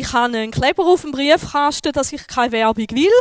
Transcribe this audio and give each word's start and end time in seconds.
Ich 0.00 0.14
habe 0.14 0.34
einen 0.34 0.50
Kleber 0.50 0.86
auf 0.86 1.02
dem 1.02 1.10
Briefkasten, 1.10 1.92
dass 1.92 2.10
ich 2.10 2.26
keine 2.26 2.52
Werbung 2.52 2.86
will. 2.92 3.12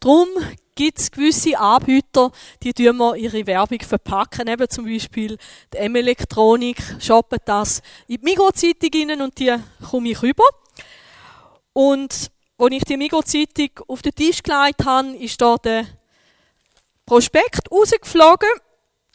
Darum 0.00 0.28
gibt 0.74 0.98
es 0.98 1.10
gewisse 1.10 1.58
Anbieter, 1.58 2.32
die 2.62 2.90
mir 2.90 3.16
ihre 3.16 3.46
Werbung 3.46 3.80
verpacken. 3.80 4.48
Eben 4.48 4.66
zum 4.70 4.86
Beispiel 4.86 5.36
die 5.74 5.76
M-Elektronik 5.76 6.78
shoppen 7.00 7.38
das 7.44 7.82
in 8.06 8.16
die 8.16 8.24
Mikrozeitung 8.24 8.88
rein 8.94 9.20
und 9.20 9.38
die 9.38 9.54
komme 9.90 10.08
ich 10.08 10.22
rüber. 10.22 10.44
Und 11.74 12.30
als 12.56 12.72
ich 12.72 12.84
die 12.84 12.96
Mikrozeitung 12.96 13.68
auf 13.86 14.00
den 14.00 14.14
Tisch 14.14 14.42
gelegt 14.42 14.86
habe, 14.86 15.14
ist 15.18 15.38
da 15.38 15.56
der 15.58 15.84
Prospekt 17.04 17.70
rausgeflogen. 17.70 18.48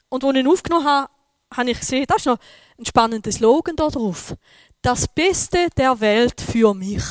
Und 0.09 0.23
als 0.23 0.35
ich 0.35 0.39
ihn 0.39 0.47
aufgenommen 0.47 0.85
habe, 0.85 1.09
habe 1.51 1.71
ich 1.71 1.79
gesehen, 1.79 2.05
da 2.07 2.13
ist 2.13 2.27
noch 2.27 2.37
ein 2.77 2.85
spannender 2.85 3.31
Slogan 3.31 3.75
da 3.75 3.87
drauf. 3.89 4.35
Das 4.81 5.07
Beste 5.07 5.69
der 5.77 5.99
Welt 5.99 6.41
für 6.41 6.73
mich. 6.73 7.03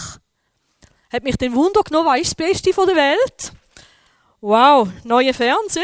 Hat 1.12 1.22
mich 1.22 1.36
den 1.36 1.54
Wunder 1.54 1.82
genommen, 1.82 2.08
was 2.08 2.20
ist 2.20 2.30
das 2.30 2.48
Beste 2.48 2.72
der 2.72 2.96
Welt? 2.96 3.52
Wow, 4.40 4.88
neue 5.04 5.32
Fernseh. 5.32 5.80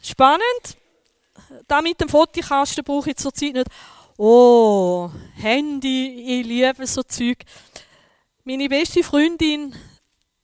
Spannend. 0.00 0.76
Da 1.66 1.82
mit 1.82 2.00
dem 2.00 2.08
Fotokasten 2.08 2.84
brauche 2.84 3.10
ich 3.10 3.16
zurzeit 3.16 3.54
nicht. 3.54 3.68
Oh, 4.16 5.10
Handy, 5.34 6.40
ich 6.40 6.46
liebe 6.46 6.86
so 6.86 7.02
Zeug. 7.02 7.38
Meine 8.44 8.68
beste 8.68 9.02
Freundin 9.02 9.74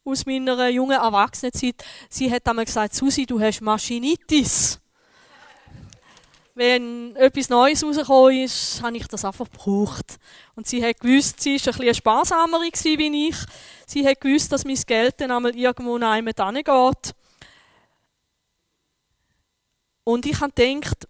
aus 0.04 0.26
meiner 0.26 0.68
jungen 0.68 0.98
Erwachsenenzeit, 0.98 1.84
sie 2.08 2.30
hat 2.30 2.46
einmal 2.48 2.64
gesagt, 2.64 2.94
Susi, 2.94 3.24
du 3.24 3.40
hast 3.40 3.60
Maschinitis. 3.60 4.81
Wenn 6.54 7.16
etwas 7.16 7.48
Neues 7.48 7.82
rausgekommen 7.82 8.42
ist, 8.42 8.82
habe 8.82 8.96
ich 8.96 9.06
das 9.06 9.24
einfach 9.24 9.50
gebraucht. 9.50 10.18
Und 10.54 10.66
sie 10.66 10.84
hat 10.84 11.00
gewusst, 11.00 11.40
sie 11.40 11.54
war 11.54 11.72
ein 11.72 11.78
bisschen 11.78 11.94
sparsamer 11.94 12.60
wie 12.60 13.28
ich. 13.28 13.36
Sie 13.86 14.06
hat 14.06 14.20
gewusst, 14.20 14.52
dass 14.52 14.64
mein 14.64 14.76
Geld 14.86 15.14
dann 15.18 15.30
einmal 15.30 15.56
irgendwo 15.56 15.96
in 15.96 16.02
einem 16.02 16.26
geht. 16.26 17.14
Und 20.04 20.26
ich 20.26 20.40
habe 20.40 20.52
gedacht, 20.52 21.08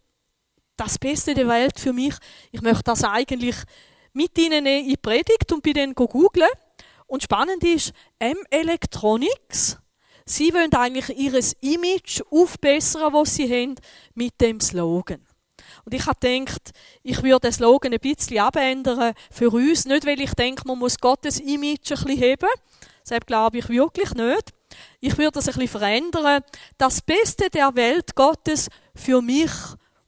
das 0.77 0.99
Beste 0.99 1.35
der 1.35 1.49
Welt 1.49 1.79
für 1.79 1.93
mich, 1.93 2.15
ich 2.53 2.61
möchte 2.61 2.85
das 2.85 3.03
eigentlich 3.03 3.57
mit 4.13 4.37
ihnen 4.39 4.67
in 4.67 4.89
die 4.89 4.97
Predigt 4.97 5.51
und 5.53 5.63
bei 5.63 5.73
denen 5.73 5.95
googeln. 5.95 6.49
Und 7.07 7.23
spannend 7.25 7.65
ist, 7.65 7.93
M-Electronics, 8.19 9.79
sie 10.25 10.55
wollen 10.55 10.73
eigentlich 10.73 11.09
ihr 11.19 11.39
Image 11.61 12.23
aufbessern, 12.31 13.13
was 13.13 13.35
sie 13.35 13.51
haben, 13.51 13.75
mit 14.15 14.41
dem 14.41 14.61
Slogan. 14.61 15.27
Und 15.85 15.95
ich 15.95 16.07
habe 16.07 16.19
gedacht, 16.21 16.73
ich 17.03 17.23
würde 17.23 17.41
den 17.41 17.53
Slogan 17.53 17.93
ein 17.93 18.01
bisschen 18.01 18.39
abändern 18.39 19.15
für 19.31 19.51
uns. 19.51 19.85
Nicht, 19.85 20.07
weil 20.07 20.21
ich 20.21 20.35
denke, 20.35 20.63
man 20.67 20.79
muss 20.79 20.99
Gottes 20.99 21.41
Image 21.41 21.91
ein 21.93 22.05
bisschen 22.05 22.19
heben. 22.19 22.49
Deshalb 23.05 23.27
glaube 23.27 23.59
ich 23.59 23.69
wirklich 23.69 24.15
nicht. 24.15 24.53
Ich 25.01 25.19
würde 25.19 25.33
das 25.33 25.49
ein 25.49 25.55
bisschen 25.55 25.69
verändern. 25.69 26.43
Das 26.79 27.03
Beste 27.03 27.51
der 27.51 27.75
Welt 27.75 28.15
Gottes 28.15 28.69
für 28.95 29.21
mich 29.21 29.51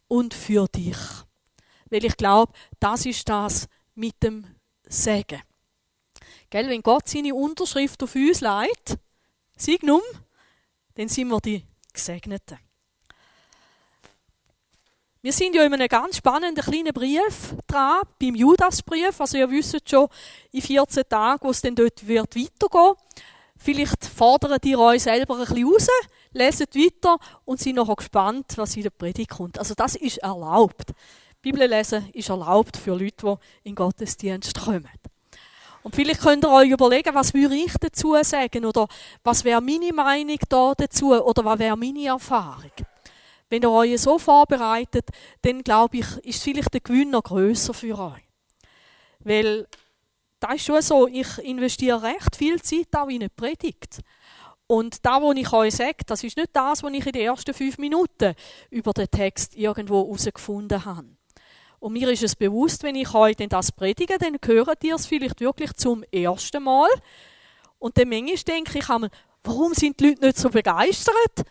und 0.06 0.32
für 0.32 0.66
dich. 0.68 0.96
Weil 1.90 2.04
ich 2.04 2.16
glaube, 2.16 2.52
das 2.78 3.04
ist 3.06 3.28
das 3.28 3.66
mit 3.94 4.22
dem 4.22 4.46
Segen. 4.88 5.42
Gell, 6.50 6.68
wenn 6.68 6.82
Gott 6.82 7.08
seine 7.08 7.34
Unterschrift 7.34 8.02
auf 8.02 8.14
uns 8.14 8.40
leitet, 8.40 8.98
Signum, 9.56 10.02
dann 10.94 11.08
sind 11.08 11.28
wir 11.28 11.40
die 11.40 11.64
Gesegneten. 11.92 12.58
Wir 15.24 15.32
sind 15.32 15.54
ja 15.54 15.64
in 15.64 15.72
einem 15.72 15.88
ganz 15.88 16.18
spannenden 16.18 16.62
kleinen 16.62 16.92
Brief 16.92 17.54
dran, 17.66 18.02
beim 18.20 18.34
Judasbrief. 18.34 19.18
Also 19.18 19.38
ihr 19.38 19.50
wisst 19.50 19.88
schon, 19.88 20.06
in 20.52 20.60
14 20.60 21.02
Tagen, 21.08 21.40
wo 21.40 21.50
es 21.50 21.62
dann 21.62 21.74
dort 21.74 22.06
wird 22.06 22.36
weitergehen. 22.36 22.94
Vielleicht 23.56 24.04
fordern 24.04 24.58
ihr 24.62 24.78
euch 24.78 25.04
selber 25.04 25.36
ein 25.36 25.46
bisschen 25.46 25.66
raus, 25.66 25.88
lesen 26.32 26.66
weiter 26.74 27.16
und 27.46 27.58
sind 27.58 27.76
noch 27.76 27.96
gespannt, 27.96 28.52
was 28.56 28.76
in 28.76 28.82
der 28.82 28.90
Predigt 28.90 29.30
kommt. 29.30 29.58
Also 29.58 29.72
das 29.72 29.94
ist 29.94 30.18
erlaubt. 30.18 30.92
Bibel 31.40 31.66
lesen 31.66 32.06
ist 32.12 32.28
erlaubt 32.28 32.76
für 32.76 32.90
Leute, 32.90 33.14
die 33.16 33.28
in 33.30 33.38
den 33.70 33.76
Gottesdienst 33.76 34.60
kommen. 34.60 34.90
Und 35.82 35.96
vielleicht 35.96 36.20
könnt 36.20 36.44
ihr 36.44 36.52
euch 36.52 36.68
überlegen, 36.68 37.14
was 37.14 37.32
würde 37.32 37.54
ich 37.54 37.72
dazu 37.80 38.14
sagen 38.20 38.66
oder 38.66 38.88
was 39.22 39.42
wäre 39.42 39.62
meine 39.62 39.90
Meinung 39.90 40.38
da 40.50 40.74
dazu 40.76 41.14
oder 41.14 41.46
was 41.46 41.58
wäre 41.58 41.78
meine 41.78 42.08
Erfahrung. 42.08 42.72
Wenn 43.50 43.62
ihr 43.62 43.70
euch 43.70 44.00
so 44.00 44.18
vorbereitet, 44.18 45.08
dann 45.42 45.62
glaube 45.62 45.98
ich, 45.98 46.16
ist 46.18 46.42
vielleicht 46.42 46.72
der 46.72 46.80
Gewinn 46.80 47.10
noch 47.10 47.22
grösser 47.22 47.74
für 47.74 47.98
euch. 47.98 48.22
Weil 49.20 49.66
das 50.40 50.56
ist 50.56 50.64
schon 50.66 50.82
so, 50.82 51.08
ich 51.08 51.38
investiere 51.38 52.02
recht 52.02 52.36
viel 52.36 52.60
Zeit 52.60 52.88
auch 52.96 53.08
in 53.08 53.22
eine 53.22 53.30
Predigt. 53.30 54.00
Und 54.66 55.04
da, 55.04 55.20
wo 55.20 55.32
ich 55.32 55.52
euch 55.52 55.74
sage, 55.74 56.04
das 56.06 56.24
ist 56.24 56.36
nicht 56.36 56.50
das, 56.52 56.82
was 56.82 56.92
ich 56.92 57.06
in 57.06 57.12
den 57.12 57.22
ersten 57.22 57.54
fünf 57.54 57.78
Minuten 57.78 58.34
über 58.70 58.92
den 58.92 59.10
Text 59.10 59.56
irgendwo 59.56 60.04
herausgefunden 60.04 60.84
habe. 60.84 61.08
Und 61.80 61.92
mir 61.92 62.08
ist 62.08 62.22
es 62.22 62.34
bewusst, 62.34 62.82
wenn 62.82 62.94
ich 62.94 63.12
euch 63.14 63.36
denn 63.36 63.50
das 63.50 63.70
predige, 63.70 64.16
dann 64.16 64.38
hören 64.42 64.74
ihr 64.82 64.94
es 64.94 65.06
vielleicht 65.06 65.40
wirklich 65.40 65.74
zum 65.74 66.02
ersten 66.10 66.62
Mal. 66.62 66.88
Und 67.78 67.98
dann 67.98 68.08
manchmal 68.08 68.36
denke 68.36 68.78
ich, 68.78 68.88
warum 69.42 69.74
sind 69.74 70.00
die 70.00 70.08
Leute 70.08 70.24
nicht 70.24 70.38
so 70.38 70.48
begeistert? 70.48 71.44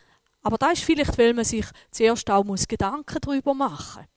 Aber 0.44 0.58
das 0.58 0.74
ist 0.74 0.84
vielleicht, 0.84 1.18
weil 1.18 1.34
man 1.34 1.46
sich 1.46 1.66
zuerst 1.90 2.30
auch 2.30 2.46
Gedanken 2.68 3.18
darüber 3.22 3.54
machen 3.54 4.04
muss. 4.04 4.14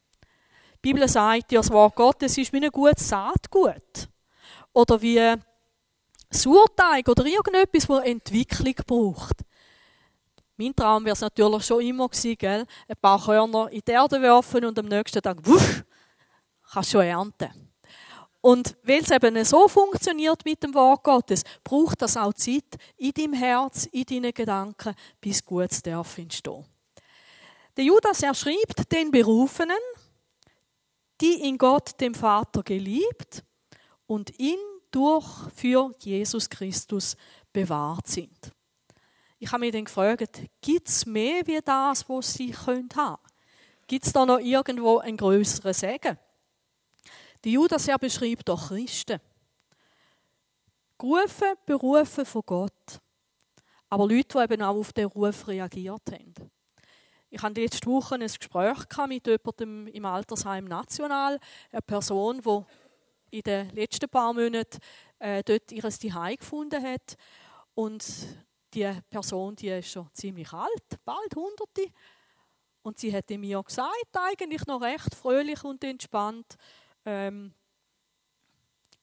Die 0.84 0.92
Bibel 0.92 1.08
sagt 1.08 1.52
ja, 1.52 1.60
das 1.60 1.70
Wort 1.70 1.94
Gottes 1.94 2.36
ist 2.36 2.52
wie 2.52 2.64
ein 2.64 2.70
gutes 2.70 3.08
Saatgut. 3.08 4.08
Oder 4.72 5.00
wie 5.00 5.34
Surteig 6.30 7.08
oder 7.08 7.24
irgendetwas, 7.24 7.86
das 7.86 8.04
Entwicklung 8.04 8.74
braucht. 8.86 9.44
Mein 10.56 10.74
Traum 10.74 11.04
wäre 11.04 11.14
es 11.14 11.20
natürlich 11.20 11.64
schon 11.64 11.82
immer 11.82 12.08
gewesen, 12.08 12.36
gell? 12.38 12.66
ein 12.88 12.96
paar 13.00 13.22
Körner 13.22 13.70
in 13.70 13.82
die 13.86 13.92
Erde 13.92 14.20
werfen 14.20 14.64
und 14.64 14.78
am 14.78 14.86
nächsten 14.86 15.22
Tag, 15.22 15.46
wuff, 15.46 15.84
kannst 16.72 16.92
du 16.92 16.98
schon 16.98 17.06
ernten. 17.06 17.65
Und 18.46 18.76
weil 18.84 19.02
es 19.02 19.10
eben 19.10 19.44
so 19.44 19.66
funktioniert 19.66 20.44
mit 20.44 20.62
dem 20.62 20.72
Wort 20.72 21.02
Gottes, 21.02 21.42
braucht 21.64 22.00
das 22.00 22.16
auch 22.16 22.32
Zeit 22.32 22.76
in 22.96 23.10
deinem 23.10 23.32
Herz, 23.32 23.86
in 23.86 24.04
deinen 24.04 24.32
Gedanken, 24.32 24.94
bis 25.20 25.44
Gutes 25.44 25.82
darf 25.82 26.16
entstehen. 26.16 26.64
Der 27.76 27.82
Judas, 27.82 28.22
er 28.22 28.34
schreibt 28.34 28.92
den 28.92 29.10
Berufenen, 29.10 29.76
die 31.20 31.48
in 31.48 31.58
Gott, 31.58 32.00
dem 32.00 32.14
Vater, 32.14 32.62
geliebt 32.62 33.42
und 34.06 34.38
ihn 34.38 34.60
durch 34.92 35.26
für 35.56 35.90
Jesus 35.98 36.48
Christus 36.48 37.16
bewahrt 37.52 38.06
sind. 38.06 38.52
Ich 39.40 39.50
habe 39.50 39.62
mich 39.62 39.72
dann 39.72 39.86
gefragt, 39.86 40.42
gibt 40.60 40.86
es 40.86 41.04
mehr 41.04 41.44
wie 41.48 41.58
das, 41.64 42.08
was 42.08 42.34
sie 42.34 42.54
haben 42.54 42.88
können? 42.88 43.16
Gibt 43.88 44.06
es 44.06 44.12
da 44.12 44.24
noch 44.24 44.38
irgendwo 44.38 44.98
einen 44.98 45.16
größeren 45.16 45.74
Segen? 45.74 46.16
Die 47.46 47.52
Judas 47.52 47.86
er 47.86 47.96
beschreibt 47.96 48.48
doch 48.48 48.70
Christen. 48.70 49.20
Gerufen, 50.98 51.54
berufen 51.64 52.26
von 52.26 52.42
Gott. 52.44 53.00
Aber 53.88 54.08
Leute, 54.08 54.36
die 54.36 54.52
eben 54.52 54.62
auch 54.62 54.74
auf 54.74 54.92
den 54.92 55.06
Ruf 55.06 55.46
reagiert 55.46 56.02
haben. 56.10 56.34
Ich 57.30 57.40
hatte 57.40 57.60
letzte 57.60 57.88
Woche 57.88 58.16
ein 58.16 58.22
Gespräch 58.22 58.78
mit 59.06 59.28
jemandem 59.28 59.86
im 59.86 60.04
Altersheim 60.06 60.64
National, 60.64 61.38
eine 61.70 61.82
Person, 61.82 62.40
die 62.40 63.36
in 63.36 63.42
den 63.42 63.70
letzten 63.76 64.08
paar 64.08 64.32
Monaten 64.32 64.78
äh, 65.20 65.44
dort 65.44 65.70
ihr 65.70 65.88
Zuhause 65.88 66.36
gefunden 66.38 66.82
hat. 66.82 67.16
Und 67.76 68.04
die 68.74 68.92
Person, 69.08 69.54
die 69.54 69.68
ist 69.68 69.92
schon 69.92 70.10
ziemlich 70.14 70.52
alt, 70.52 70.98
bald 71.04 71.36
Hunderte. 71.36 71.92
Und 72.82 72.98
sie 72.98 73.14
hat 73.14 73.30
mir 73.30 73.62
gesagt, 73.62 74.10
eigentlich 74.14 74.66
noch 74.66 74.82
recht 74.82 75.14
fröhlich 75.14 75.62
und 75.62 75.84
entspannt, 75.84 76.56
ähm, 77.06 77.54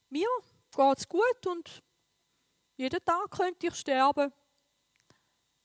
mir 0.09 0.27
geht 0.75 0.97
es 0.97 1.07
gut 1.07 1.47
und 1.47 1.81
jeden 2.75 3.03
Tag 3.03 3.31
könnte 3.31 3.67
ich 3.67 3.75
sterben. 3.75 4.31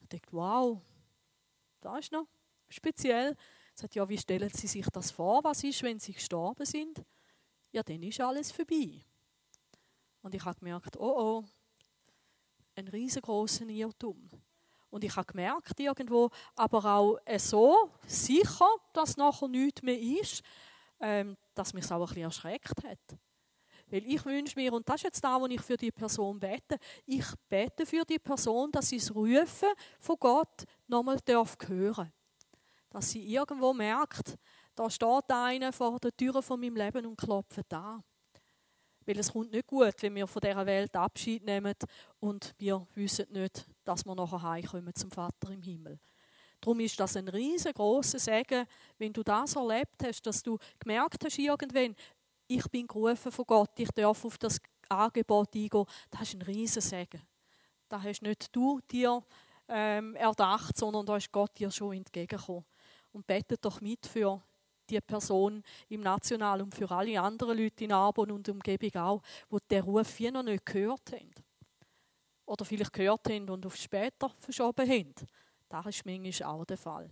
Ich 0.01 0.09
dachte, 0.09 0.33
wow, 0.33 0.81
das 1.81 1.99
ist 1.99 2.13
noch 2.13 2.27
speziell. 2.69 3.37
Ich 3.75 3.81
sagte, 3.81 3.99
ja, 3.99 4.09
wie 4.09 4.19
stellen 4.19 4.51
Sie 4.51 4.67
sich 4.67 4.87
das 4.91 5.11
vor? 5.11 5.43
Was 5.45 5.65
ist, 5.65 5.83
wenn 5.83 5.99
Sie 5.99 6.13
gestorben 6.13 6.65
sind? 6.65 7.05
Ja, 7.73 7.83
dann 7.83 8.03
ist 8.03 8.21
alles 8.21 8.51
vorbei. 8.51 9.01
Und 10.23 10.35
ich 10.35 10.45
habe 10.45 10.59
gemerkt, 10.59 10.97
oh 10.97 11.15
oh, 11.17 11.45
ein 12.77 12.89
riesengroßer 12.89 13.67
Irrtum. 13.67 14.29
Und 14.91 15.05
ich 15.05 15.15
habe 15.15 15.27
gemerkt 15.27 15.79
irgendwo, 15.79 16.31
aber 16.55 16.85
auch 16.85 17.19
so 17.39 17.91
sicher, 18.07 18.69
dass 18.93 19.17
nachher 19.17 19.49
nichts 19.49 19.83
mehr 19.83 19.99
ist, 19.99 20.43
ähm, 21.01 21.37
dass 21.59 21.75
mich 21.75 21.91
auch 21.91 22.01
ein 22.01 22.07
bisschen 22.07 22.23
erschreckt 22.23 22.85
hat. 22.85 23.19
Weil 23.91 24.07
ich 24.07 24.25
wünsche 24.25 24.59
mir, 24.59 24.73
und 24.73 24.89
das 24.89 24.97
ist 24.97 25.05
jetzt 25.05 25.25
da, 25.25 25.41
wo 25.41 25.47
ich 25.47 25.61
für 25.61 25.77
die 25.77 25.91
Person 25.91 26.39
bete, 26.39 26.79
ich 27.07 27.25
bete 27.49 27.87
für 27.87 28.05
die 28.05 28.19
Person, 28.19 28.71
dass 28.71 28.89
sie 28.89 28.99
das 28.99 29.15
Rufen 29.15 29.71
von 29.99 30.17
Gott 30.21 30.65
nochmal 30.87 31.19
darf 31.25 31.57
hören 31.67 32.13
Dass 32.91 33.11
sie 33.11 33.33
irgendwo 33.33 33.73
merkt, 33.73 34.37
da 34.75 34.91
steht 34.91 35.31
einer 35.31 35.73
vor 35.73 35.99
der 35.99 36.15
Tür 36.17 36.43
von 36.43 36.61
meinem 36.61 36.77
Leben 36.77 37.07
und 37.07 37.17
klopft 37.17 37.61
da. 37.69 38.03
Weil 39.07 39.19
es 39.19 39.33
kommt 39.33 39.53
nicht 39.53 39.67
gut, 39.67 39.95
wenn 40.01 40.15
wir 40.15 40.27
von 40.27 40.41
dieser 40.41 40.67
Welt 40.67 40.95
Abschied 40.95 41.43
nehmen 41.43 41.75
und 42.21 42.55
wir 42.59 42.87
wissen 42.95 43.27
nicht, 43.31 43.67
dass 43.85 44.05
wir 44.05 44.15
nachher 44.15 44.43
heimkommen 44.43 44.95
zum 44.95 45.11
Vater 45.11 45.51
im 45.51 45.63
Himmel. 45.63 45.99
Darum 46.61 46.81
ist 46.81 46.99
das 46.99 47.17
ein 47.17 47.29
riesengroßer 47.29 48.19
Segen, 48.19 48.67
wenn 48.99 49.13
du 49.13 49.23
das 49.23 49.55
erlebt 49.55 50.03
hast, 50.05 50.23
dass 50.23 50.43
du 50.43 50.59
gemerkt 50.79 51.25
hast 51.25 51.39
irgendwann, 51.39 51.95
ich 52.49 52.65
bin 52.71 52.87
gerufen 52.87 53.31
von 53.31 53.45
Gott, 53.47 53.71
ich 53.79 53.91
darf 53.91 54.25
auf 54.25 54.39
das 54.39 54.59
Angebot 54.89 55.55
eingehen. 55.55 55.85
Das 56.11 56.23
ist 56.23 56.35
ein 56.35 56.43
riesen 56.43 56.83
Segen. 56.83 57.23
Das 57.89 58.03
hast 58.03 58.23
nicht 58.23 58.55
du 58.55 58.81
dir 58.91 59.23
ähm, 59.69 60.17
erdacht, 60.17 60.77
sondern 60.77 61.07
da 61.07 61.17
ist 61.17 61.31
Gott 61.31 61.59
dir 61.59 61.71
schon 61.71 61.97
entgegengekommen. 61.97 62.65
Und 63.13 63.27
betet 63.27 63.65
doch 63.65 63.81
mit 63.81 64.07
für 64.07 64.43
die 64.89 65.01
Person 65.01 65.63
im 65.89 66.01
National 66.01 66.63
und 66.63 66.75
für 66.75 66.91
alle 66.91 67.21
anderen 67.21 67.59
Leute 67.59 67.85
in 67.85 67.93
Arbon 67.93 68.31
und 68.31 68.49
Umgebung 68.49 68.95
auch, 68.97 69.23
die 69.51 69.59
den 69.71 69.83
Ruf 69.83 70.19
wie 70.19 70.31
noch 70.31 70.43
nicht 70.43 70.65
gehört 70.65 71.13
haben. 71.13 71.31
Oder 72.47 72.65
vielleicht 72.65 72.93
gehört 72.95 73.29
haben 73.29 73.51
und 73.51 73.67
auf 73.67 73.77
später 73.77 74.31
verschoben 74.39 74.89
haben. 74.89 75.15
Das 75.69 75.87
ist 75.87 76.07
manchmal 76.07 76.51
auch 76.51 76.65
der 76.65 76.79
Fall. 76.79 77.11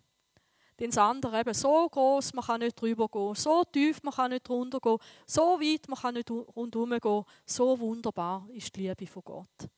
Denn 0.78 0.90
das 0.90 0.98
andere 0.98 1.40
eben 1.40 1.54
so 1.54 1.88
groß, 1.88 2.34
man 2.34 2.44
kann 2.44 2.60
nicht 2.60 2.80
drüber 2.80 3.08
gehen, 3.08 3.34
so 3.34 3.64
tief, 3.64 4.02
man 4.02 4.12
kann 4.12 4.30
nicht 4.30 4.48
runter 4.48 4.78
gehen, 4.78 4.98
so 5.26 5.58
weit, 5.58 5.88
man 5.88 5.98
kann 5.98 6.14
nicht 6.14 6.30
rundherum 6.30 6.90
gehen, 6.90 7.24
so 7.46 7.78
wunderbar 7.80 8.46
ist 8.52 8.76
die 8.76 8.88
Liebe 8.88 9.06
von 9.06 9.22
Gott. 9.24 9.70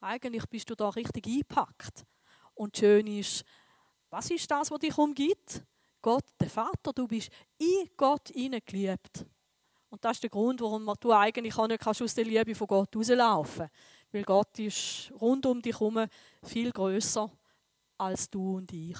Eigentlich 0.00 0.46
bist 0.46 0.70
du 0.70 0.76
da 0.76 0.90
richtig 0.90 1.26
eingepackt. 1.26 2.04
Und 2.54 2.76
schön 2.76 3.06
ist, 3.08 3.44
was 4.10 4.30
ist 4.30 4.48
das, 4.48 4.70
was 4.70 4.78
dich 4.78 4.96
umgibt? 4.96 5.64
Gott, 6.00 6.24
der 6.38 6.50
Vater, 6.50 6.92
du 6.92 7.08
bist 7.08 7.30
in 7.58 7.88
Gott 7.96 8.30
geliebt. 8.32 9.26
Und 9.88 10.04
das 10.04 10.18
ist 10.18 10.22
der 10.22 10.30
Grund, 10.30 10.60
warum 10.60 10.92
du 11.00 11.12
eigentlich 11.12 11.56
auch 11.56 11.66
nicht 11.66 11.84
aus 11.84 12.14
der 12.14 12.24
Liebe 12.24 12.54
von 12.54 12.66
Gott 12.66 12.94
rauslaufen 12.94 13.68
kannst. 13.70 13.74
Weil 14.12 14.22
Gott 14.22 14.58
ist 14.60 15.10
rund 15.20 15.46
um 15.46 15.60
dich 15.60 15.80
herum 15.80 16.06
viel 16.44 16.70
größer 16.70 17.30
als 17.98 18.28
du 18.30 18.56
und 18.56 18.72
ich. 18.72 18.98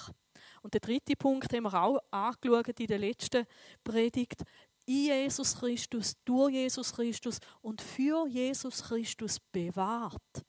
Und 0.61 0.73
der 0.73 0.81
dritte 0.81 1.15
Punkt 1.15 1.51
haben 1.53 1.63
wir 1.63 1.73
auch 1.73 1.99
angeschaut 2.11 2.79
in 2.79 2.87
der 2.87 2.99
letzten 2.99 3.45
Predigt. 3.83 4.43
In 4.85 5.05
Jesus 5.05 5.57
Christus, 5.57 6.15
durch 6.23 6.53
Jesus 6.53 6.93
Christus 6.93 7.39
und 7.61 7.81
für 7.81 8.27
Jesus 8.27 8.83
Christus 8.83 9.39
bewahrt. 9.39 10.45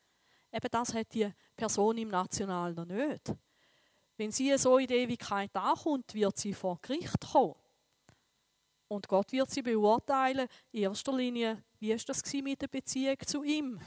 Eben 0.53 0.69
das 0.71 0.95
hat 0.95 1.13
die 1.15 1.31
Person 1.55 1.99
im 1.99 2.09
National 2.09 2.75
noch 2.75 2.87
nicht. 2.87 3.35
Wenn 4.17 4.33
sie 4.33 4.57
so 4.57 4.79
in 4.79 4.87
die 4.87 4.95
Ewigkeit 4.95 5.55
ankommt, 5.55 6.15
wird 6.15 6.39
sie 6.39 6.55
vor 6.55 6.79
Gericht 6.81 7.21
kommen. 7.33 7.55
Und 8.89 9.09
Gott 9.09 9.33
wird 9.33 9.51
sie 9.51 9.63
beurteilen, 9.63 10.49
in 10.73 10.85
erster 10.85 11.13
Linie, 11.13 11.63
wie 11.79 11.93
ist 11.93 12.09
das 12.09 12.23
mit 12.33 12.63
der 12.63 12.69
Beziehung 12.69 13.19
zu 13.27 13.43
ihm, 13.43 13.81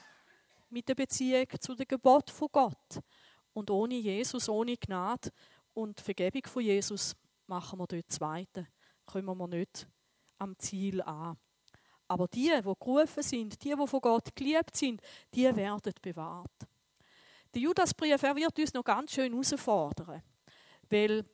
mit 0.70 0.88
der 0.88 0.96
Beziehung 0.96 1.48
zu 1.60 1.74
dem 1.74 1.88
Gebot 1.88 2.30
von 2.30 2.50
Gott. 2.52 3.00
Und 3.60 3.70
ohne 3.72 3.96
Jesus, 3.96 4.48
ohne 4.48 4.78
Gnade 4.78 5.32
und 5.74 6.00
Vergebung 6.00 6.44
von 6.46 6.64
Jesus 6.64 7.14
machen 7.46 7.78
wir 7.78 7.88
dort 7.88 8.10
Zweite. 8.10 8.70
Kommen 9.06 9.38
wir 9.38 9.48
nicht 9.50 9.86
am 10.38 10.58
Ziel 10.58 11.02
an. 11.02 11.38
Aber 12.08 12.30
die, 12.30 12.50
die 12.56 12.74
gerufen 12.80 13.22
sind, 13.22 13.62
die, 13.62 13.76
die 13.76 13.88
von 13.88 14.00
Gott 14.00 14.34
geliebt 14.34 14.78
sind, 14.78 15.02
die 15.34 15.54
werden 15.54 15.94
bewahrt. 16.02 16.50
Der 17.54 17.62
Judasbrief, 17.62 18.24
er 18.24 18.36
wird 18.38 18.58
uns 18.58 18.74
noch 18.74 18.86
ganz 18.86 19.12
schön 19.12 19.34
herausfordern. 19.34 20.24
Weil 20.90 21.26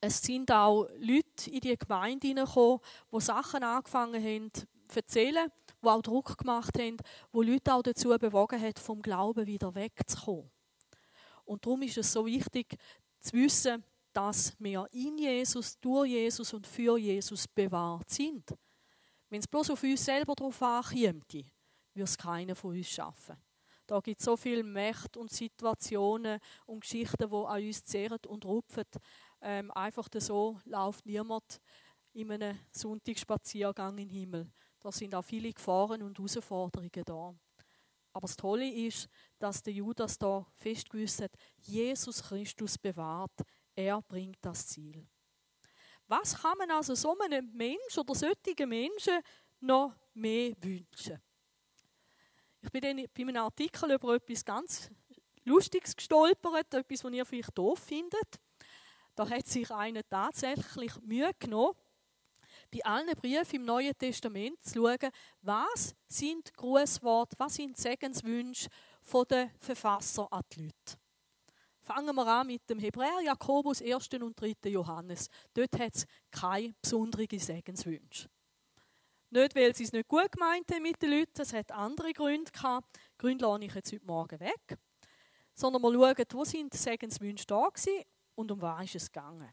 es 0.00 0.22
sind 0.22 0.50
auch 0.50 0.88
Leute 0.98 1.50
in 1.50 1.60
die 1.60 1.78
Gemeinde 1.78 2.26
hineingekommen, 2.26 2.80
die 3.12 3.20
Sachen 3.20 3.62
angefangen 3.62 4.20
haben 4.20 4.50
zu 4.52 4.66
erzählen, 4.96 5.48
die 5.80 5.86
auch 5.86 6.02
Druck 6.02 6.36
gemacht 6.36 6.76
haben, 6.80 6.96
wo 7.30 7.42
Leute 7.42 7.72
auch 7.72 7.82
dazu 7.82 8.08
bewogen 8.08 8.60
haben, 8.60 8.74
vom 8.76 9.00
Glauben 9.00 9.46
wieder 9.46 9.72
wegzukommen. 9.76 10.50
Und 11.44 11.64
darum 11.64 11.82
ist 11.82 11.98
es 11.98 12.12
so 12.12 12.24
wichtig 12.26 12.76
zu 13.20 13.32
wissen, 13.34 13.84
dass 14.12 14.54
wir 14.58 14.86
in 14.92 15.18
Jesus, 15.18 15.78
durch 15.80 16.10
Jesus 16.10 16.52
und 16.54 16.66
für 16.66 16.96
Jesus 16.96 17.48
bewahrt 17.48 18.10
sind. 18.10 18.54
Wenn 19.28 19.40
es 19.40 19.48
bloß 19.48 19.70
auf 19.70 19.82
uns 19.82 20.04
selber 20.04 20.34
drauf 20.34 20.62
ankommt, 20.62 21.34
würde 21.34 22.04
es 22.04 22.16
keiner 22.16 22.54
von 22.54 22.76
uns 22.76 22.88
schaffen. 22.88 23.36
Da 23.86 24.00
gibt 24.00 24.20
es 24.20 24.24
so 24.24 24.36
viele 24.36 24.62
Mächte 24.62 25.18
und 25.18 25.30
Situationen 25.30 26.38
und 26.64 26.80
Geschichten, 26.80 27.28
die 27.28 27.34
an 27.34 27.62
uns 27.62 27.84
zehren 27.84 28.20
und 28.28 28.44
rupfen. 28.44 28.84
Ähm, 29.42 29.70
einfach 29.72 30.08
so 30.18 30.58
läuft 30.64 31.04
niemand 31.04 31.60
in 32.12 32.30
einem 32.30 32.58
Sonntagsspaziergang 32.70 33.98
in 33.98 34.08
den 34.08 34.16
Himmel. 34.16 34.50
Da 34.80 34.90
sind 34.90 35.14
auch 35.14 35.24
viele 35.24 35.52
Gefahren 35.52 36.02
und 36.02 36.16
Herausforderungen 36.16 37.04
da. 37.04 37.34
Aber 38.14 38.28
das 38.28 38.36
Tolle 38.36 38.70
ist, 38.70 39.08
dass 39.38 39.62
der 39.62 39.72
Judas 39.72 40.16
da 40.16 40.46
fest 40.54 40.88
gewusst 40.88 41.20
hat, 41.20 41.32
Jesus 41.58 42.22
Christus 42.22 42.78
bewahrt, 42.78 43.42
er 43.74 44.00
bringt 44.02 44.38
das 44.40 44.68
Ziel. 44.68 45.06
Was 46.06 46.40
kann 46.40 46.56
man 46.56 46.70
also 46.70 46.94
so 46.94 47.16
einem 47.18 47.50
Menschen 47.52 47.98
oder 47.98 48.14
solchen 48.14 48.68
Menschen 48.68 49.20
noch 49.60 49.94
mehr 50.14 50.54
wünschen? 50.60 51.20
Ich 52.62 52.70
bin 52.70 52.80
dann 52.80 53.04
bei 53.12 53.22
einem 53.22 53.36
Artikel 53.36 53.92
über 53.92 54.14
etwas 54.14 54.44
ganz 54.44 54.90
Lustiges 55.44 55.96
gestolpert, 55.96 56.72
etwas, 56.72 57.02
was 57.02 57.12
ihr 57.12 57.26
vielleicht 57.26 57.58
doof 57.58 57.80
findet. 57.80 58.40
Da 59.16 59.28
hat 59.28 59.46
sich 59.46 59.70
einer 59.72 60.08
tatsächlich 60.08 60.92
Mühe 61.02 61.32
genommen, 61.38 61.74
bei 62.74 62.84
allen 62.84 63.14
Briefen 63.14 63.56
im 63.56 63.64
Neuen 63.64 63.96
Testament 63.96 64.62
zu 64.64 64.80
schauen, 64.80 65.10
was 65.42 65.94
sind 66.08 66.52
Grußworte, 66.54 67.36
was 67.38 67.54
sind 67.54 67.76
Segenswünsche 67.76 68.68
der 69.30 69.50
Verfasser 69.60 70.26
an 70.32 70.42
die 70.52 70.62
Leute. 70.62 70.98
Fangen 71.80 72.16
wir 72.16 72.26
an 72.26 72.46
mit 72.46 72.68
dem 72.68 72.78
Hebräer, 72.78 73.20
Jakobus, 73.22 73.82
1. 73.82 74.08
und 74.20 74.40
3. 74.40 74.70
Johannes. 74.70 75.28
Dort 75.52 75.78
hat 75.78 75.94
es 75.94 76.06
keine 76.30 76.74
besonderen 76.80 77.38
Segenswünsche. 77.38 78.28
Nicht, 79.30 79.54
weil 79.54 79.74
sie 79.74 79.84
es 79.84 79.92
nicht 79.92 80.08
gut 80.08 80.32
gemeint 80.32 80.70
haben 80.72 80.82
mit 80.82 81.00
den 81.02 81.10
Leuten, 81.10 81.42
es 81.42 81.52
hat 81.52 81.70
andere 81.70 82.12
Gründe 82.12 82.50
gehabt. 82.50 82.88
Die 82.96 83.18
Gründe 83.18 83.44
lasse 83.44 83.64
ich 83.64 83.74
jetzt 83.74 83.92
heute 83.92 84.06
Morgen 84.06 84.40
weg. 84.40 84.78
Sondern 85.54 85.82
wir 85.82 85.92
schauen, 85.92 86.24
wo 86.32 86.44
sind 86.44 86.72
die 86.72 86.78
Segenswünsche 86.78 87.46
da 87.46 87.68
gewesen 87.68 88.02
und 88.34 88.50
um 88.50 88.60
was 88.60 88.84
ist 88.84 88.96
es 88.96 89.12
gegangen. 89.12 89.52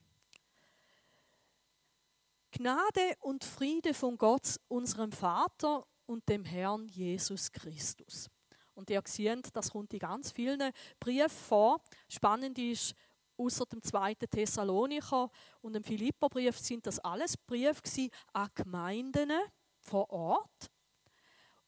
Gnade 2.51 3.15
und 3.21 3.45
Friede 3.45 3.93
von 3.93 4.17
Gott, 4.17 4.59
unserem 4.67 5.11
Vater 5.13 5.87
und 6.05 6.27
dem 6.27 6.43
Herrn 6.43 6.87
Jesus 6.89 7.51
Christus. 7.51 8.29
Und 8.73 8.89
ihr 8.89 9.01
seht, 9.05 9.55
das 9.55 9.71
kommt 9.71 9.93
in 9.93 9.99
ganz 9.99 10.31
vielen 10.31 10.71
Briefen 10.99 11.29
vor. 11.29 11.81
Spannend 12.09 12.59
ist, 12.59 12.93
außer 13.37 13.65
dem 13.65 13.81
zweiten 13.81 14.29
Thessalonicher 14.29 15.29
und 15.61 15.73
dem 15.73 15.83
Philipperbrief 15.83 16.57
sind 16.59 16.85
das 16.85 16.99
alles 16.99 17.37
Briefe 17.37 18.09
an 18.33 18.49
Gemeinden 18.53 19.31
vor 19.79 20.09
Ort. 20.09 20.71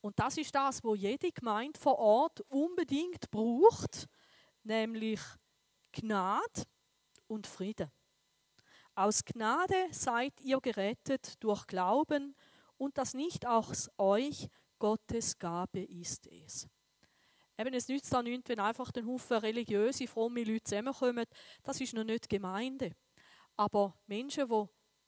Und 0.02 0.20
das 0.20 0.38
ist 0.38 0.54
das, 0.54 0.84
wo 0.84 0.96
jede 0.96 1.32
Gemeinde 1.32 1.80
vor 1.80 1.98
Ort 1.98 2.42
unbedingt 2.50 3.32
braucht, 3.32 4.08
nämlich 4.63 5.22
Gnade 5.94 6.63
und 7.28 7.48
Frieden. 7.48 7.90
Aus 8.96 9.26
Gnade 9.26 9.88
seid 9.92 10.40
ihr 10.42 10.62
gerettet 10.62 11.44
durch 11.44 11.66
Glauben 11.66 12.36
und 12.78 12.98
das 12.98 13.16
nicht 13.16 13.46
aus 13.46 13.90
euch, 13.98 14.50
Gottes 14.78 15.40
Gabe 15.40 15.84
ist 15.84 16.28
es. 16.28 16.68
Eben, 17.58 17.74
es 17.74 17.88
nützt 17.88 18.14
auch 18.16 18.22
nichts, 18.22 18.50
wenn 18.50 18.60
einfach 18.60 18.92
ein 18.96 19.08
Haufen 19.08 19.38
religiöse, 19.38 20.08
fromme 20.08 20.44
Leute 20.44 20.64
zusammenkommen. 20.64 21.26
Das 21.64 21.80
ist 21.82 21.94
noch 21.94 22.04
nicht 22.04 22.30
Gemeinde. 22.30 22.92
Aber 23.56 23.96
Menschen, 24.06 24.48
die 24.48 24.66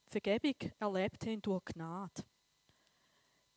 Vergebung 0.08 0.72
erlebt 0.80 1.26
haben 1.26 1.42
durch 1.42 1.66
Gnade. 1.66 2.24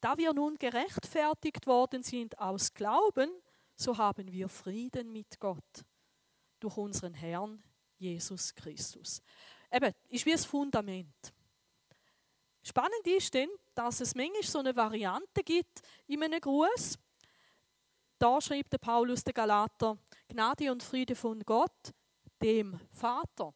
Da 0.00 0.16
wir 0.16 0.32
nun 0.32 0.56
gerechtfertigt 0.56 1.66
worden 1.66 2.02
sind 2.02 2.38
aus 2.38 2.72
Glauben, 2.72 3.30
so 3.76 3.96
haben 3.96 4.30
wir 4.30 4.48
Frieden 4.48 5.12
mit 5.12 5.38
Gott 5.38 5.84
durch 6.60 6.76
unseren 6.76 7.14
Herrn 7.14 7.62
Jesus 7.98 8.54
Christus. 8.54 9.22
Eben, 9.70 9.92
ist 10.08 10.26
wie 10.26 10.32
ein 10.32 10.38
Fundament. 10.38 11.32
Spannend 12.62 13.06
ist 13.06 13.34
dann, 13.34 13.48
dass 13.74 14.00
es 14.00 14.14
manchmal 14.14 14.42
so 14.42 14.58
eine 14.58 14.74
Variante 14.74 15.42
gibt 15.42 15.80
in 16.06 16.22
einem 16.22 16.40
Gruß. 16.40 16.98
Da 18.18 18.40
schreibt 18.40 18.72
der 18.72 18.78
Paulus 18.78 19.22
der 19.24 19.32
Galater: 19.32 19.96
Gnade 20.28 20.72
und 20.72 20.82
Friede 20.82 21.14
von 21.14 21.40
Gott, 21.44 21.94
dem 22.42 22.78
Vater 22.92 23.54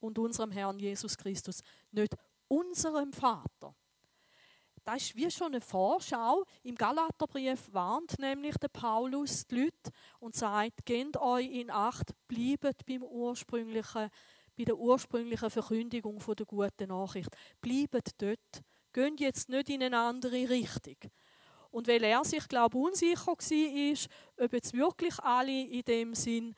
und 0.00 0.18
unserem 0.18 0.50
Herrn 0.50 0.78
Jesus 0.78 1.16
Christus, 1.16 1.62
nicht 1.90 2.14
unserem 2.48 3.12
Vater. 3.12 3.74
Das 4.84 4.96
ist 4.96 5.14
wie 5.14 5.30
schon 5.30 5.48
eine 5.48 5.60
Vorschau. 5.60 6.44
Im 6.64 6.74
Galaterbrief 6.74 7.72
warnt 7.72 8.18
nämlich 8.18 8.56
der 8.56 8.68
Paulus 8.68 9.46
die 9.46 9.60
Leute 9.60 9.92
und 10.18 10.34
sagt, 10.34 10.84
gebt 10.84 11.16
euch 11.18 11.48
in 11.50 11.70
Acht, 11.70 12.12
bleibt 12.26 12.84
beim 12.84 13.04
ursprünglichen 13.04 14.10
bei 14.56 14.64
der 14.64 14.76
ursprünglichen 14.76 15.50
Verkündigung 15.50 16.18
der 16.18 16.46
guten 16.46 16.88
Nachricht. 16.88 17.30
Bleibt 17.60 18.10
dort. 18.18 18.62
Geht 18.92 19.20
jetzt 19.20 19.48
nicht 19.48 19.70
in 19.70 19.82
eine 19.82 19.98
andere 19.98 20.48
Richtung. 20.48 20.96
Und 21.70 21.88
weil 21.88 22.04
er 22.04 22.22
sich, 22.24 22.46
glaube 22.48 22.76
ich, 22.76 22.84
unsicher 22.84 23.26
war, 23.26 24.44
ob 24.44 24.52
jetzt 24.52 24.74
wirklich 24.74 25.18
alle 25.20 25.62
in 25.62 25.82
dem 25.82 26.14
Sinn 26.14 26.54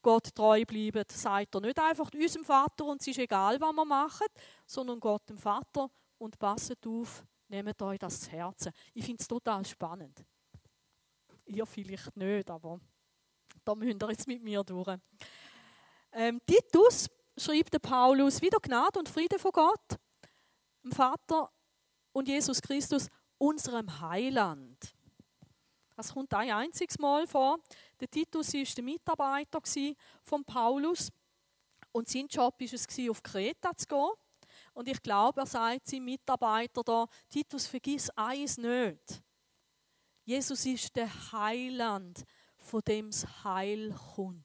Gott 0.00 0.34
treu 0.34 0.64
bleiben, 0.64 1.04
sagt 1.10 1.54
er 1.54 1.60
nicht 1.60 1.78
einfach 1.78 2.10
unserem 2.12 2.44
Vater 2.44 2.84
und 2.84 3.00
es 3.00 3.08
ist 3.08 3.18
egal, 3.18 3.60
was 3.60 3.72
wir 3.72 3.84
machen, 3.84 4.26
sondern 4.66 5.00
Gott 5.00 5.28
dem 5.28 5.38
Vater 5.38 5.90
und 6.18 6.38
passet 6.38 6.86
auf, 6.86 7.24
nehmt 7.48 7.80
euch 7.80 7.98
das 7.98 8.20
zu 8.20 8.30
Herzen. 8.30 8.72
Ich 8.92 9.04
finde 9.04 9.20
es 9.20 9.28
total 9.28 9.64
spannend. 9.64 10.24
Ihr 11.46 11.66
vielleicht 11.66 12.16
nicht, 12.16 12.50
aber 12.50 12.80
da 13.64 13.74
müsst 13.74 14.02
ihr 14.02 14.10
jetzt 14.10 14.26
mit 14.26 14.42
mir 14.42 14.62
durch. 14.62 14.98
Ähm, 16.12 16.40
Titus 16.46 17.08
schreibt 17.36 17.72
der 17.72 17.78
Paulus, 17.78 18.40
wieder 18.40 18.58
Gnade 18.60 18.98
und 18.98 19.08
Friede 19.08 19.38
von 19.38 19.52
Gott, 19.52 19.98
dem 20.82 20.92
Vater 20.92 21.50
und 22.12 22.28
Jesus 22.28 22.60
Christus, 22.60 23.08
unserem 23.38 24.00
Heiland. 24.00 24.94
Das 25.96 26.12
kommt 26.12 26.32
ein 26.34 26.50
einziges 26.50 26.98
Mal 26.98 27.26
vor. 27.26 27.58
Der 28.00 28.10
Titus 28.10 28.52
war 28.52 28.64
der 28.64 28.84
Mitarbeiter 28.84 29.60
von 30.22 30.44
Paulus 30.44 31.10
und 31.92 32.08
sein 32.08 32.26
Job 32.26 32.58
war 32.58 32.72
es, 32.72 33.10
auf 33.10 33.22
Kreta 33.22 33.76
zu 33.76 33.86
gehen. 33.86 34.10
Und 34.72 34.88
ich 34.88 35.00
glaube, 35.02 35.42
er 35.42 35.46
sagt 35.46 35.86
seinem 35.86 36.06
Mitarbeiter 36.06 36.82
da, 36.82 37.06
Titus, 37.30 37.66
vergiss 37.66 38.10
eins 38.10 38.58
nicht. 38.58 39.22
Jesus 40.24 40.66
ist 40.66 40.96
der 40.96 41.10
Heiland, 41.32 42.24
von 42.56 42.80
dem 42.80 43.10
das 43.10 43.44
Heil 43.44 43.94
kommt. 44.14 44.44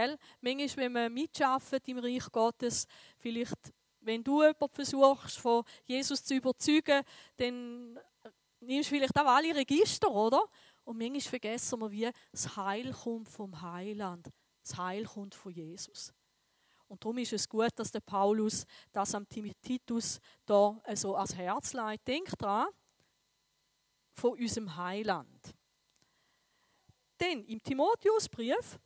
Gell? 0.00 0.18
Manchmal, 0.40 0.86
wenn 0.86 0.92
man 0.92 1.12
mitarbeitet 1.12 1.88
im 1.88 1.98
Reich 1.98 2.32
Gottes, 2.32 2.86
vielleicht, 3.18 3.72
wenn 4.00 4.24
du 4.24 4.40
jemanden 4.40 4.70
versuchst, 4.70 5.38
von 5.38 5.62
Jesus 5.84 6.24
zu 6.24 6.34
überzeugen, 6.34 7.02
dann 7.36 7.98
nimmst 8.60 8.90
du 8.90 8.94
vielleicht 8.94 9.18
auch 9.18 9.26
alle 9.26 9.54
Register, 9.54 10.10
oder? 10.10 10.42
Und 10.84 10.96
manchmal 10.96 11.20
vergessen 11.20 11.80
wir, 11.80 11.90
wie 11.90 12.10
das 12.32 12.56
Heil 12.56 12.92
kommt 12.92 13.28
vom 13.28 13.60
Heiland. 13.60 14.30
Das 14.62 14.78
Heil 14.78 15.04
kommt 15.04 15.34
von 15.34 15.52
Jesus. 15.52 16.14
Und 16.88 17.04
darum 17.04 17.18
ist 17.18 17.34
es 17.34 17.46
gut, 17.46 17.70
dass 17.76 17.90
der 17.90 18.00
Paulus 18.00 18.64
das 18.92 19.14
am 19.14 19.26
Titus 19.28 20.18
da 20.46 20.80
also 20.84 21.14
als 21.14 21.36
Herz 21.36 21.74
leitet. 21.74 22.08
Denk 22.08 22.38
dran, 22.38 22.68
von 24.12 24.32
unserem 24.32 24.74
Heiland. 24.76 25.54
Denn 27.20 27.44
im 27.44 27.62
Timotheusbrief 27.62 28.78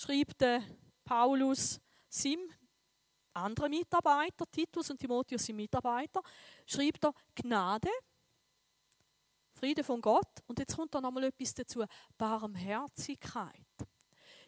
schreibt 0.00 0.40
der 0.40 0.62
Paulus 1.04 1.78
seinem 2.08 2.50
andere 3.34 3.68
Mitarbeiter, 3.68 4.50
Titus 4.50 4.90
und 4.90 4.98
Timotheus 4.98 5.44
sind 5.44 5.56
Mitarbeiter, 5.56 6.22
schreibt 6.66 7.04
er 7.04 7.12
Gnade, 7.34 7.90
Friede 9.52 9.84
von 9.84 10.00
Gott 10.00 10.42
und 10.46 10.58
jetzt 10.58 10.74
kommt 10.74 10.94
da 10.94 11.00
nochmal 11.00 11.24
etwas 11.24 11.54
dazu, 11.54 11.84
Barmherzigkeit. 12.16 13.66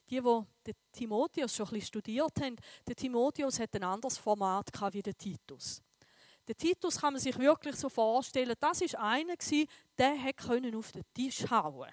Die, 0.09 0.21
die 0.21 0.42
den 0.66 0.75
Timotheus 0.90 1.54
schon 1.54 1.66
ein 1.66 1.75
bisschen 1.75 1.87
studiert 1.87 2.40
haben, 2.40 2.56
der 2.87 2.97
Timotheus 2.97 3.61
hat 3.61 3.75
ein 3.76 3.85
anderes 3.85 4.18
Format 4.18 4.71
wie 4.92 5.02
der 5.02 5.16
Titus. 5.16 5.82
Der 6.49 6.56
Titus 6.56 6.99
kann 6.99 7.12
man 7.12 7.23
sich 7.23 7.38
wirklich 7.38 7.76
so 7.76 7.88
vorstellen, 7.88 8.54
das 8.59 8.80
ist 8.80 8.97
einer 8.97 9.35
der 9.97 10.14
auf 10.76 10.92
den 10.92 11.04
Tisch 11.14 11.49
hauen. 11.50 11.90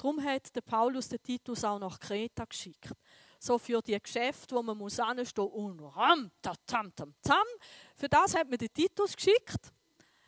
Darum 0.00 0.24
hat 0.24 0.54
der 0.56 0.62
Paulus 0.62 1.08
den 1.08 1.22
Titus 1.22 1.62
auch 1.62 1.78
nach 1.78 1.98
Kreta 1.98 2.46
geschickt 2.46 2.94
so 3.40 3.58
für 3.58 3.80
die 3.80 3.98
Geschäfte, 3.98 4.54
wo 4.54 4.62
man 4.62 4.76
muss 4.76 5.00
anstehen 5.00 5.46
und 5.46 5.80
ram, 5.80 6.30
ta, 6.42 6.52
tam, 6.66 6.94
tam, 6.94 7.14
tam. 7.22 7.46
Für 7.96 8.08
das 8.08 8.34
hat 8.34 8.48
man 8.48 8.58
den 8.58 8.72
Titus 8.72 9.16
geschickt. 9.16 9.72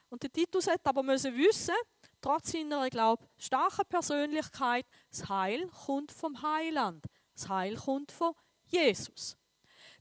Und 0.08 0.22
der 0.22 0.32
Titus 0.32 0.66
hat 0.66 0.80
aber 0.84 1.02
müssen 1.02 1.36
wissen, 1.36 1.74
trotz 2.20 2.52
seiner, 2.52 2.88
glaube 2.88 3.26
starken 3.36 3.84
Persönlichkeit, 3.86 4.86
das 5.10 5.28
Heil 5.28 5.68
kommt 5.68 6.10
vom 6.10 6.40
Heiland. 6.42 7.04
Das 7.34 7.48
Heil 7.48 7.76
kommt 7.76 8.12
von 8.12 8.32
Jesus. 8.66 9.36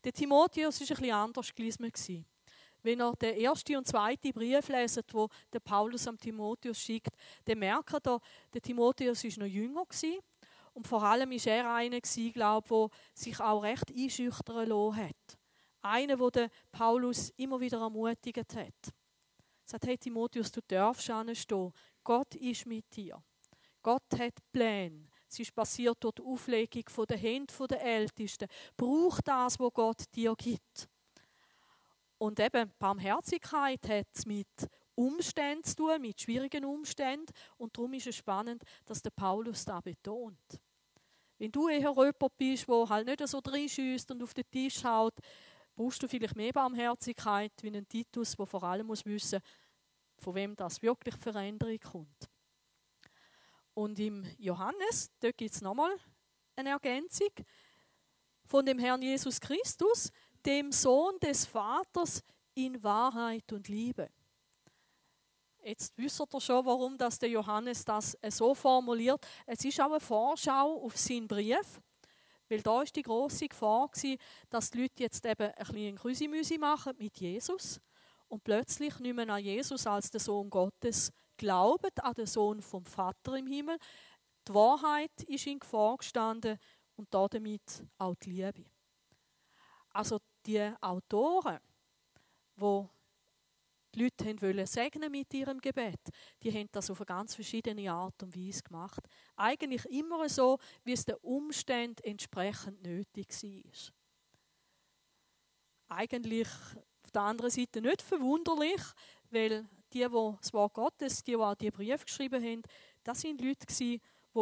Der 0.03 0.13
Timotheus 0.13 0.79
war 0.79 0.87
ein 0.87 0.95
bisschen 0.95 1.13
anders 1.13 1.53
gelesen. 1.53 2.25
Wenn 2.83 2.99
er 2.99 3.13
den 3.13 3.39
ersten 3.39 3.77
und 3.77 3.87
zweiten 3.87 4.33
Brief 4.33 4.67
leset, 4.67 5.13
wo 5.13 5.29
der 5.53 5.59
Paulus 5.59 6.07
am 6.07 6.17
Timotheus 6.17 6.79
schickt, 6.79 7.15
dann 7.45 7.59
merkt 7.59 8.07
er, 8.07 8.19
der 8.53 8.61
Timotheus 8.61 9.23
war 9.23 9.45
noch 9.45 9.53
jünger 9.53 9.85
gewesen 9.85 10.19
und 10.73 10.87
vor 10.87 11.03
allem 11.03 11.31
war 11.31 11.53
er 11.53 11.73
einer, 11.73 11.99
glaube 11.99 12.67
der 12.69 12.87
sich 13.13 13.39
auch 13.39 13.63
recht 13.63 13.91
einschüchtern 13.91 14.67
lassen 14.67 14.95
hat. 14.95 15.37
Einer, 15.81 16.29
der 16.31 16.49
Paulus 16.71 17.29
immer 17.37 17.59
wieder 17.59 17.79
ermutigt 17.79 18.55
hat. 18.55 18.55
Er 18.55 18.73
sagt, 19.65 19.87
hey 19.87 19.97
Timotheus, 19.97 20.51
du 20.51 20.61
darfst 20.67 21.09
anstehen. 21.09 21.71
Gott 22.03 22.35
ist 22.35 22.65
mit 22.65 22.85
dir. 22.95 23.21
Gott 23.81 24.03
hat 24.17 24.33
Pläne. 24.51 25.07
Es 25.27 25.39
ist 25.39 25.55
passiert 25.55 25.97
durch 26.03 26.15
die 26.15 26.23
Auflegung 26.23 26.83
der 27.07 27.17
Hände 27.17 27.53
der 27.69 27.81
Ältesten. 27.81 28.47
Brauch 28.75 29.21
das, 29.21 29.59
was 29.59 29.73
Gott 29.73 30.03
dir 30.13 30.35
gibt. 30.35 30.89
Und 32.21 32.39
eben 32.39 32.71
Barmherzigkeit 32.77 33.89
hat 33.89 34.27
mit 34.27 34.47
Umständen 34.93 35.63
zu 35.63 35.75
tun, 35.77 36.01
mit 36.01 36.21
schwierigen 36.21 36.63
Umständen. 36.65 37.33
Und 37.57 37.75
darum 37.75 37.95
ist 37.95 38.05
es 38.05 38.15
spannend, 38.15 38.61
dass 38.85 39.01
der 39.01 39.09
Paulus 39.09 39.65
da 39.65 39.81
betont. 39.81 40.37
Wenn 41.39 41.51
du 41.51 41.67
eher 41.67 41.79
jemand 41.79 42.37
bist, 42.37 42.67
der 42.67 42.89
halt 42.89 43.07
nicht 43.07 43.27
so 43.27 43.39
reinschießt 43.39 44.11
und 44.11 44.21
auf 44.21 44.35
den 44.35 44.43
Tisch 44.51 44.81
schaut, 44.81 45.15
brauchst 45.73 46.03
du 46.03 46.07
vielleicht 46.07 46.35
mehr 46.35 46.53
Barmherzigkeit 46.53 47.53
wie 47.63 47.75
ein 47.75 47.87
Titus, 47.87 48.35
der 48.35 48.45
vor 48.45 48.61
allem 48.61 48.85
muss 48.85 49.03
wissen 49.03 49.41
von 50.19 50.35
wem 50.35 50.55
das 50.55 50.79
wirklich 50.83 51.15
Veränderung 51.15 51.79
kommt. 51.79 52.29
Und 53.73 53.97
im 53.97 54.27
Johannes, 54.37 55.09
dort 55.21 55.39
gibt 55.39 55.55
es 55.55 55.61
nochmal 55.61 55.95
eine 56.55 56.69
Ergänzung 56.69 57.31
von 58.45 58.63
dem 58.63 58.77
Herrn 58.77 59.01
Jesus 59.01 59.39
Christus, 59.39 60.11
dem 60.45 60.71
Sohn 60.71 61.19
des 61.19 61.45
Vaters 61.45 62.23
in 62.53 62.81
Wahrheit 62.83 63.51
und 63.51 63.67
Liebe. 63.67 64.09
Jetzt 65.63 65.95
wisst 65.97 66.19
ihr 66.19 66.41
schon, 66.41 66.65
warum 66.65 66.97
das 66.97 67.19
der 67.19 67.29
Johannes 67.29 67.85
das 67.85 68.17
so 68.29 68.55
formuliert. 68.55 69.25
Es 69.45 69.63
ist 69.63 69.79
auch 69.79 69.91
eine 69.91 69.99
Vorschau 69.99 70.83
auf 70.83 70.97
seinen 70.97 71.27
Brief, 71.27 71.79
weil 72.49 72.61
da 72.61 72.81
ist 72.81 72.95
die 72.95 73.03
große 73.03 73.47
Gefahr 73.47 73.87
gewesen, 73.89 74.17
dass 74.49 74.71
die 74.71 74.81
Leute 74.81 75.03
jetzt 75.03 75.23
eben 75.25 75.51
ein 75.51 75.65
bisschen 75.67 75.95
Krüsimüsi 75.97 76.57
machen 76.57 76.95
mit 76.97 77.19
Jesus 77.19 77.79
und 78.27 78.43
plötzlich 78.43 78.97
nicht 78.99 79.15
mehr 79.15 79.29
an 79.29 79.43
Jesus 79.43 79.85
als 79.85 80.09
den 80.09 80.19
Sohn 80.19 80.49
Gottes 80.49 81.11
glauben, 81.37 81.91
an 82.01 82.13
den 82.13 82.25
Sohn 82.25 82.61
vom 82.61 82.85
Vater 82.85 83.35
im 83.37 83.45
Himmel. 83.45 83.77
Die 84.47 84.53
Wahrheit 84.53 85.23
ist 85.27 85.45
in 85.45 85.59
Gefahr 85.59 85.97
gestanden 85.97 86.57
und 86.95 87.13
damit 87.13 87.83
auch 87.99 88.15
die 88.15 88.31
Liebe. 88.31 88.65
Also 89.93 90.19
die 90.45 90.73
Autoren, 90.81 91.59
die 92.55 92.87
die 93.93 94.03
Leute 94.03 94.41
wollen 94.41 94.65
segnen 94.65 95.11
mit 95.11 95.33
ihrem 95.33 95.59
Gebet. 95.59 95.99
Die 96.41 96.51
haben 96.51 96.69
das 96.71 96.89
auf 96.89 97.01
eine 97.01 97.05
ganz 97.05 97.35
verschiedene 97.35 97.91
Art 97.91 98.23
und 98.23 98.35
Weise 98.35 98.63
gemacht. 98.63 99.01
Eigentlich 99.35 99.85
immer 99.85 100.29
so, 100.29 100.59
wie 100.83 100.93
es 100.93 101.03
den 101.03 101.15
Umständen 101.15 102.01
entsprechend 102.03 102.81
nötig 102.83 103.29
war. 103.43 105.97
Eigentlich 105.97 106.47
auf 107.03 107.11
der 107.11 107.21
anderen 107.23 107.51
Seite 107.51 107.81
nicht 107.81 108.01
verwunderlich, 108.01 108.81
weil 109.29 109.67
die, 109.91 109.99
die 109.99 110.35
das 110.39 110.53
Wort 110.53 110.73
Gottes, 110.73 111.23
die, 111.23 111.31
die 111.31 111.37
auch 111.37 111.55
die 111.55 111.71
Briefe 111.71 112.05
geschrieben 112.05 112.41
haben, 112.41 112.61
das 113.03 113.21
sind 113.21 113.41
Leute 113.41 113.65
die 113.67 113.99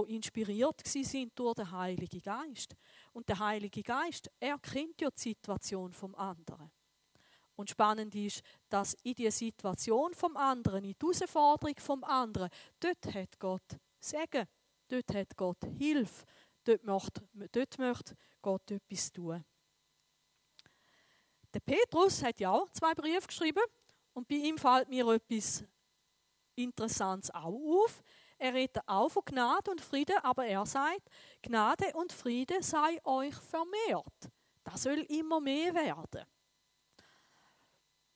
inspiriert 0.08 0.86
sind 0.86 1.32
durch 1.40 1.56
den 1.56 1.72
Heiligen 1.72 2.22
Geist. 2.22 2.76
Und 3.20 3.28
der 3.28 3.40
Heilige 3.40 3.84
Geist, 3.84 4.32
er 4.40 4.58
kennt 4.60 5.02
ja 5.02 5.10
die 5.10 5.20
Situation 5.20 5.92
vom 5.92 6.16
anderen. 6.16 6.72
Und 7.58 7.70
spannend 7.70 8.16
ist, 8.16 8.42
dass 8.70 8.94
in 9.04 9.14
die 9.14 9.30
Situation 9.30 10.14
vom 10.14 10.38
anderen, 10.38 10.86
in 10.86 10.94
die 10.94 11.06
Herausforderung 11.06 11.76
vom 11.80 12.06
anderen, 12.06 12.50
dort 12.80 13.14
hat 13.14 13.38
Gott 13.38 13.78
Segen, 14.00 14.48
dort 14.88 15.14
hat 15.14 15.36
Gott 15.36 15.58
Hilfe, 15.78 16.26
dort 16.64 16.86
möchte, 16.86 17.28
dort 17.52 17.78
möchte 17.78 18.16
Gott 18.42 18.72
etwas 18.72 19.12
tun. 19.12 19.44
Der 21.54 21.60
Petrus 21.60 22.24
hat 22.24 22.40
ja 22.40 22.52
auch 22.52 22.70
zwei 22.70 22.94
Briefe 22.94 23.28
geschrieben 23.28 23.64
und 24.14 24.30
bei 24.30 24.36
ihm 24.36 24.58
fällt 24.58 24.88
mir 24.88 25.06
etwas 25.10 25.66
Interessantes 26.56 27.32
auch 27.32 27.84
auf. 27.84 28.02
Er 28.40 28.54
redet 28.54 28.82
auch 28.88 29.10
von 29.10 29.24
Gnade 29.26 29.70
und 29.70 29.82
Friede, 29.82 30.24
aber 30.24 30.46
er 30.46 30.66
sagt, 30.66 31.10
Gnade 31.42 31.92
und 31.94 32.14
Friede 32.14 32.64
sei 32.64 33.00
euch 33.04 33.36
vermehrt. 33.36 34.30
Das 34.64 34.84
soll 34.84 35.00
immer 35.10 35.42
mehr 35.42 35.74
werden. 35.76 36.24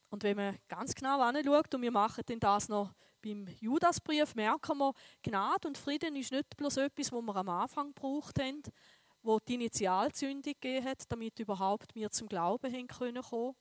Und 0.10 0.24
wenn 0.24 0.38
man 0.38 0.58
ganz 0.70 0.96
genau 0.96 1.20
anschaut, 1.20 1.76
und 1.76 1.82
wir 1.82 1.92
machen 1.92 2.24
das 2.40 2.70
noch 2.70 2.94
beim 3.22 3.48
Judasbrief, 3.60 4.34
merken 4.34 4.78
wir, 4.78 4.94
Gnade 5.22 5.68
und 5.68 5.78
Frieden 5.78 6.16
ist 6.16 6.32
nicht 6.32 6.56
bloß 6.56 6.78
etwas, 6.78 7.12
was 7.12 7.22
wir 7.22 7.36
am 7.36 7.50
Anfang 7.50 7.88
gebraucht 7.88 8.40
haben, 8.40 8.62
wo 9.24 9.40
die 9.40 9.56
Initialzündung 9.56 10.54
gegeben 10.54 10.86
hat, 10.86 11.04
damit 11.12 11.38
überhaupt 11.40 11.96
wir 11.96 12.12
zum 12.12 12.30
Glauben 12.30 12.72
haben 12.72 12.88
können 12.88 13.24
kommen. 13.24 13.56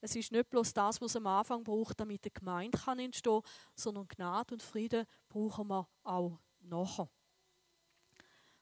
Es 0.00 0.14
ist 0.14 0.32
nicht 0.32 0.48
bloß 0.50 0.72
das, 0.72 1.00
was 1.00 1.12
es 1.12 1.16
am 1.16 1.26
Anfang 1.26 1.64
braucht, 1.64 1.98
damit 1.98 2.24
eine 2.24 2.30
Gemeinde 2.30 2.78
kann 2.78 2.98
entstehen 2.98 3.42
kann, 3.42 3.50
sondern 3.74 4.08
Gnade 4.08 4.54
und 4.54 4.62
Frieden 4.62 5.06
brauchen 5.28 5.68
wir 5.68 5.88
auch 6.02 6.38
nachher. 6.60 7.08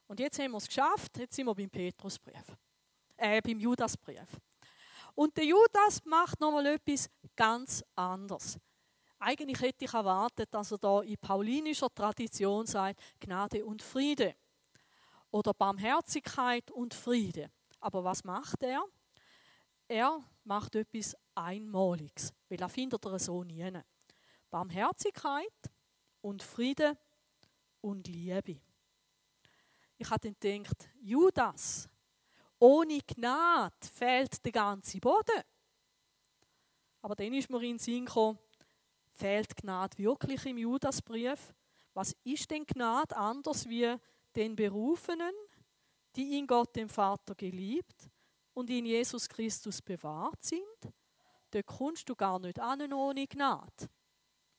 Und 0.07 0.21
jetzt 0.21 0.39
haben 0.39 0.53
wir 0.53 0.59
es 0.59 0.67
geschafft, 0.67 1.19
jetzt 1.19 1.35
sind 1.35 1.47
wir 1.47 1.55
beim 1.55 1.71
Petrusbrief, 1.71 2.57
äh, 3.17 3.41
beim 3.41 3.59
Judasbrief. 3.59 4.41
Und 5.15 5.37
der 5.37 5.45
Judas 5.45 6.05
macht 6.05 6.41
nochmal 6.41 6.67
etwas 6.67 7.09
ganz 7.37 7.85
anderes. 7.95 8.59
Eigentlich 9.19 9.61
hätte 9.61 9.85
ich 9.87 9.95
erwartet, 9.95 10.53
dass 10.53 10.73
er 10.73 10.79
da 10.79 11.01
in 11.01 11.17
paulinischer 11.17 11.93
Tradition 11.95 12.67
sagt, 12.67 13.01
Gnade 13.21 13.65
und 13.65 13.81
Friede. 13.81 14.35
Oder 15.31 15.55
Barmherzigkeit 15.55 16.71
und 16.71 16.95
Friede. 16.95 17.51
Aber 17.81 18.05
was 18.05 18.23
macht 18.25 18.63
er? 18.63 18.85
Er 19.95 20.21
macht 20.43 20.75
etwas 20.75 21.17
Einmaliges, 21.37 22.35
weil 22.49 22.61
er 22.61 22.69
findet 22.69 23.05
er 23.05 23.17
so 23.21 23.45
nie. 23.45 23.71
Barmherzigkeit 24.51 25.71
und 26.21 26.43
Friede 26.43 26.99
und 27.81 28.09
Liebe. 28.09 28.61
Ich 29.97 30.11
habe 30.11 30.19
dann 30.19 30.37
gedacht, 30.41 30.89
Judas, 31.01 31.89
ohne 32.59 32.99
Gnade 33.07 33.77
fehlt 33.87 34.45
der 34.45 34.51
ganze 34.51 34.99
Boden. 34.99 35.43
Aber 37.01 37.15
dann 37.15 37.33
ist 37.33 37.49
mir 37.49 37.63
in 37.63 37.77
den 37.77 37.79
Sinn 37.79 38.07
gekommen, 38.07 38.41
fehlt 39.11 39.55
Gnade 39.55 39.97
wirklich 39.99 40.45
im 40.45 40.59
Judasbrief? 40.59 41.55
Was 41.93 42.17
ist 42.25 42.51
denn 42.51 42.67
Gnade 42.67 43.17
anders 43.17 43.69
wie 43.69 43.95
den 44.35 44.57
Berufenen, 44.57 45.35
die 46.17 46.37
in 46.37 46.49
Gott 46.49 46.75
dem 46.75 46.89
Vater 46.89 47.37
geliebt 47.37 48.11
und 48.55 48.71
in 48.71 48.87
Jesus 48.87 49.29
Christus 49.29 49.83
bewahrt 49.83 50.43
sind? 50.43 50.93
Dort 51.51 51.67
kommst 51.67 52.09
du 52.09 52.17
gar 52.17 52.39
nicht 52.39 52.59
an 52.59 52.93
ohne 52.93 53.27
Gnade. 53.27 53.89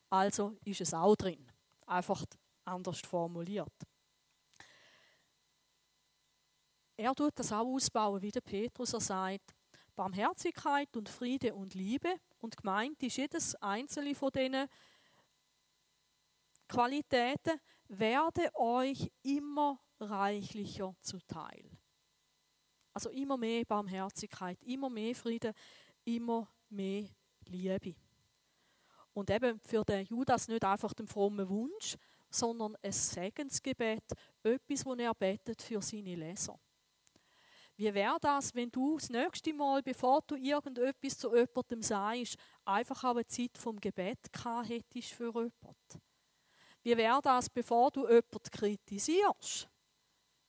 Also 0.09 0.55
ist 0.63 0.81
es 0.81 0.93
auch 0.93 1.15
drin. 1.15 1.51
Einfach 1.87 2.23
anders 2.63 3.01
formuliert. 3.01 3.73
Er 6.97 7.13
tut 7.13 7.33
das 7.35 7.51
auch 7.51 7.65
ausbauen, 7.65 8.21
wie 8.21 8.31
der 8.31 8.41
Petrus 8.41 8.93
er 8.93 9.01
sagt. 9.01 9.53
Barmherzigkeit 9.95 10.95
und 10.95 11.09
Friede 11.09 11.53
und 11.53 11.73
Liebe. 11.73 12.15
Und 12.39 12.55
gemeint 12.55 13.01
ist 13.03 13.17
jedes 13.17 13.55
einzelne 13.55 14.15
von 14.15 14.31
diesen 14.31 14.67
Qualitäten, 16.67 17.59
werde 17.87 18.49
euch 18.55 19.11
immer 19.21 19.79
reichlicher 19.99 20.95
zuteil. 21.01 21.69
Also 22.95 23.09
immer 23.09 23.35
mehr 23.35 23.65
Barmherzigkeit, 23.65 24.57
immer 24.63 24.89
mehr 24.89 25.13
Friede, 25.13 25.53
immer 26.05 26.47
mehr 26.69 27.09
Liebe. 27.45 27.93
Und 29.13 29.29
eben 29.29 29.59
für 29.59 29.83
den 29.83 30.05
Judas 30.05 30.47
nicht 30.47 30.63
einfach 30.63 30.93
den 30.93 31.07
frommen 31.07 31.47
Wunsch, 31.49 31.97
sondern 32.29 32.77
ein 32.81 32.91
Segensgebet, 32.93 34.03
etwas, 34.43 34.83
das 34.83 34.97
er 34.97 35.13
betet 35.13 35.61
für 35.61 35.81
seine 35.81 36.15
Leser. 36.15 36.57
Wie 37.75 37.93
wäre 37.93 38.17
das, 38.21 38.55
wenn 38.55 38.71
du 38.71 38.97
das 38.97 39.09
nächste 39.09 39.53
Mal, 39.53 39.83
bevor 39.83 40.21
du 40.25 40.35
irgendetwas 40.35 41.17
zu 41.17 41.35
jemandem 41.35 41.81
sagst, 41.81 42.37
einfach 42.63 43.03
auch 43.03 43.15
eine 43.15 43.27
Zeit 43.27 43.57
vom 43.57 43.77
Gebet 43.77 44.31
gehabt 44.31 44.69
hättest 44.69 45.11
für 45.11 45.27
jemanden? 45.27 46.01
Wie 46.81 46.95
wäre 46.95 47.21
das, 47.21 47.49
bevor 47.49 47.91
du 47.91 48.07
jemanden 48.07 48.51
kritisierst? 48.51 49.67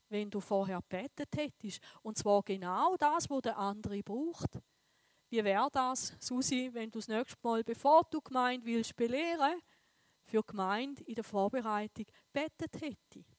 Wenn 0.08 0.30
du 0.30 0.40
vorher 0.40 0.80
betet 0.82 1.34
hättest. 1.36 1.80
Und 2.02 2.16
zwar 2.16 2.42
genau 2.42 2.96
das, 2.96 3.28
was 3.28 3.42
der 3.42 3.58
andere 3.58 4.02
braucht. 4.02 4.60
Wie 5.28 5.42
wäre 5.42 5.68
das, 5.72 6.14
Susi, 6.20 6.70
wenn 6.72 6.90
du 6.90 7.00
das 7.00 7.08
nächste 7.08 7.36
Mal, 7.42 7.64
bevor 7.64 8.04
du 8.10 8.20
Gemeinde 8.20 8.64
willst 8.66 8.94
belehren, 8.94 9.60
für 10.24 10.42
Gemeinde 10.42 11.02
in 11.04 11.16
der 11.16 11.24
Vorbereitung 11.24 12.06
betet 12.32 12.80
hättest? 12.80 13.36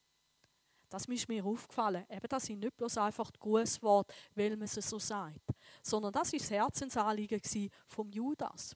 Das 0.88 1.04
ist 1.06 1.28
mir 1.28 1.44
aufgefallen. 1.44 2.04
Eben, 2.08 2.28
das 2.28 2.46
sind 2.46 2.60
nicht 2.60 2.76
bloß 2.76 2.96
einfach 2.98 3.30
die 3.30 3.38
Grußworte, 3.38 4.14
weil 4.34 4.50
man 4.56 4.62
es 4.62 4.74
so 4.74 4.98
sagt, 4.98 5.50
sondern 5.82 6.12
das 6.12 6.32
war 6.32 6.38
das 6.38 6.50
Herzensanliegen 6.50 7.40
vom 7.86 8.10
Judas. 8.10 8.74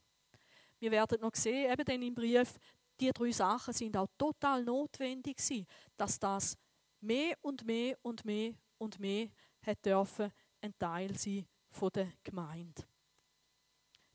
Wir 0.79 0.90
werden 0.90 1.21
noch 1.21 1.35
sehen, 1.35 1.71
eben 1.71 1.85
dann 1.85 2.03
im 2.03 2.14
Brief, 2.14 2.59
die 3.01 3.11
drei 3.12 3.31
Sachen 3.33 3.73
sind 3.73 3.97
auch 3.97 4.09
total 4.19 4.62
notwendig 4.64 5.38
dass 5.97 6.19
das 6.19 6.57
mehr 7.03 7.37
und 7.43 7.65
mehr 7.65 7.99
und 8.03 8.25
mehr 8.25 8.55
und 8.79 8.99
mehr 8.99 9.29
hat 9.67 9.85
dürfen 9.85 10.33
ein 10.61 10.77
Teil 10.79 11.17
sein 11.17 11.47
von 11.71 11.91
der 11.91 12.12
Gemeinde. 12.23 12.85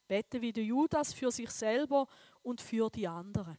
Beten 0.07 0.41
wie 0.41 0.53
der 0.53 0.63
Judas 0.63 1.13
für 1.13 1.31
sich 1.31 1.49
selber 1.49 2.07
und 2.41 2.61
für 2.61 2.89
die 2.89 3.07
anderen. 3.07 3.57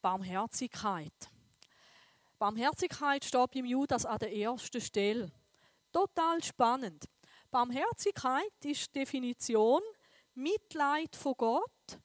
Barmherzigkeit. 0.00 1.30
Barmherzigkeit 2.38 3.24
steht 3.24 3.50
beim 3.52 3.64
Judas 3.64 4.04
an 4.04 4.18
der 4.18 4.34
ersten 4.36 4.80
Stelle. 4.80 5.32
Total 5.92 6.42
spannend. 6.42 7.08
Barmherzigkeit 7.50 8.52
ist 8.64 8.94
die 8.94 9.00
Definition 9.00 9.80
Mitleid 10.34 11.16
von 11.16 11.34
Gott, 11.36 11.98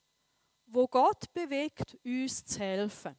wo 0.68 0.88
Gott 0.88 1.32
bewegt, 1.34 1.98
uns 2.06 2.46
zu 2.46 2.60
helfen. 2.60 3.18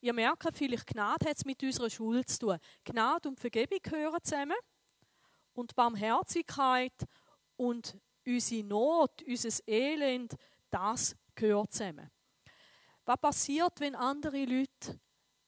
Ihr 0.00 0.12
merkt 0.14 0.56
vielleicht, 0.56 0.86
Gnade 0.86 1.28
hat 1.28 1.36
es 1.36 1.44
mit 1.44 1.62
unserer 1.62 1.90
Schuld 1.90 2.28
zu 2.28 2.38
tun. 2.38 2.58
Gnade 2.84 3.28
und 3.28 3.38
Vergebung 3.38 3.78
gehören 3.82 4.18
zusammen. 4.22 4.56
Und 5.52 5.74
Barmherzigkeit 5.74 6.94
und 7.56 7.98
unsere 8.26 8.64
Not, 8.64 9.22
unser 9.26 9.68
Elend, 9.68 10.34
das 10.70 11.14
gehört 11.34 11.72
zusammen. 11.72 12.10
Was 13.04 13.18
passiert, 13.18 13.80
wenn 13.80 13.94
andere 13.94 14.44
Leute 14.44 15.00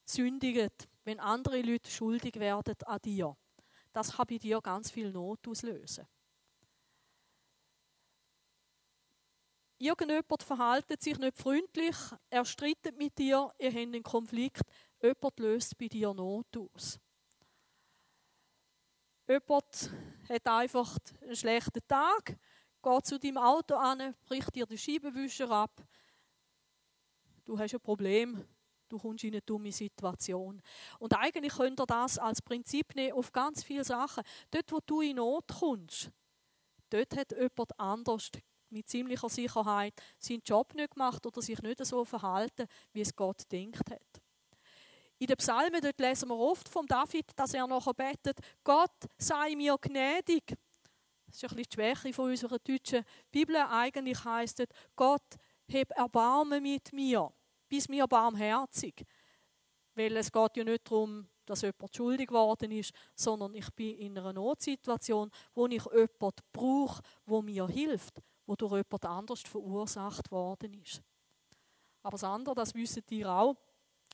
sündigen, 0.04 0.68
wenn 1.04 1.20
andere 1.20 1.62
Leute 1.62 1.90
schuldig 1.90 2.34
werden 2.36 2.74
an 2.84 3.00
dir? 3.02 3.36
Das 3.92 4.16
kann 4.16 4.26
bei 4.28 4.38
dir 4.38 4.60
ganz 4.60 4.90
viel 4.90 5.10
Not 5.10 5.46
auslösen. 5.48 6.06
Irgendjemand 9.82 10.44
verhält 10.44 11.02
sich 11.02 11.18
nicht 11.18 11.36
freundlich, 11.36 11.96
er 12.30 12.44
streitet 12.44 12.96
mit 12.96 13.18
dir, 13.18 13.52
ihr 13.58 13.68
habt 13.68 13.78
einen 13.78 14.04
Konflikt, 14.04 14.62
jemand 15.02 15.40
löst 15.40 15.76
bei 15.76 15.88
dir 15.88 16.14
Not 16.14 16.56
aus. 16.56 17.00
Jemand 19.26 19.90
hat 20.28 20.46
einfach 20.46 20.96
einen 21.20 21.34
schlechten 21.34 21.80
Tag, 21.88 22.38
geht 22.80 23.06
zu 23.06 23.18
deinem 23.18 23.38
Auto 23.38 23.74
an, 23.74 24.14
bricht 24.24 24.54
dir 24.54 24.66
den 24.66 24.78
Scheibenwischer 24.78 25.50
ab, 25.50 25.84
du 27.44 27.58
hast 27.58 27.74
ein 27.74 27.80
Problem, 27.80 28.46
du 28.88 29.00
kommst 29.00 29.24
in 29.24 29.32
eine 29.32 29.42
dumme 29.42 29.72
Situation. 29.72 30.62
Und 31.00 31.12
eigentlich 31.18 31.54
könnt 31.54 31.80
ihr 31.80 31.86
das 31.86 32.20
als 32.20 32.40
Prinzip 32.40 32.94
nehmen 32.94 33.18
auf 33.18 33.32
ganz 33.32 33.64
viele 33.64 33.82
Sachen. 33.82 34.22
Dort, 34.52 34.70
wo 34.70 34.78
du 34.86 35.00
in 35.00 35.16
Not 35.16 35.48
kommst, 35.58 36.12
dort 36.88 37.16
hat 37.16 37.32
jemand 37.32 37.80
anders 37.80 38.30
mit 38.72 38.88
ziemlicher 38.88 39.28
Sicherheit 39.28 39.94
seinen 40.18 40.42
Job 40.44 40.74
nicht 40.74 40.92
gemacht 40.94 41.24
oder 41.26 41.40
sich 41.42 41.60
nicht 41.62 41.84
so 41.84 42.04
verhalten, 42.04 42.66
wie 42.92 43.02
es 43.02 43.14
Gott 43.14 43.42
denkt 43.50 43.90
hat. 43.90 44.22
In 45.18 45.28
den 45.28 45.36
Psalmen 45.36 45.80
dort 45.80 46.00
lesen 46.00 46.28
wir 46.30 46.36
oft 46.36 46.68
von 46.68 46.84
David, 46.86 47.26
dass 47.36 47.54
er 47.54 47.66
nachher 47.68 47.94
betet, 47.94 48.38
Gott 48.64 48.90
sei 49.16 49.54
mir 49.54 49.76
gnädig. 49.80 50.56
Das 51.26 51.36
ist 51.36 51.44
ein 51.44 51.56
bisschen 51.56 51.70
die 51.70 51.74
Schwäche 51.74 52.12
von 52.12 52.30
unserer 52.30 52.58
deutschen 52.58 53.04
Bibel. 53.30 53.56
Eigentlich 53.56 54.24
heißt 54.24 54.60
es, 54.60 54.66
Gott 54.96 55.36
heb 55.68 55.90
Erbarmen 55.92 56.62
mit 56.62 56.92
mir, 56.92 57.32
bis 57.68 57.88
mir 57.88 58.06
barmherzig. 58.08 59.06
Weil 59.94 60.16
es 60.16 60.32
geht 60.32 60.56
ja 60.56 60.64
nicht 60.64 60.90
darum, 60.90 61.28
dass 61.46 61.62
jemand 61.62 61.94
schuldig 61.94 62.28
geworden 62.28 62.72
ist, 62.72 62.92
sondern 63.14 63.54
ich 63.54 63.70
bin 63.74 63.96
in 63.98 64.18
einer 64.18 64.32
Notsituation, 64.32 65.30
wo 65.54 65.66
ich 65.66 65.84
jemanden 65.84 66.42
brauche, 66.52 67.02
wo 67.26 67.42
mir 67.42 67.66
hilft, 67.68 68.20
wo 68.46 68.56
durch 68.56 68.72
jemand 68.72 69.04
anders 69.04 69.40
verursacht 69.40 70.30
worden 70.30 70.74
ist. 70.82 71.02
Aber 72.02 72.12
das 72.12 72.24
andere, 72.24 72.54
das 72.54 72.74
wissen 72.74 73.04
ihr 73.10 73.30
auch, 73.30 73.54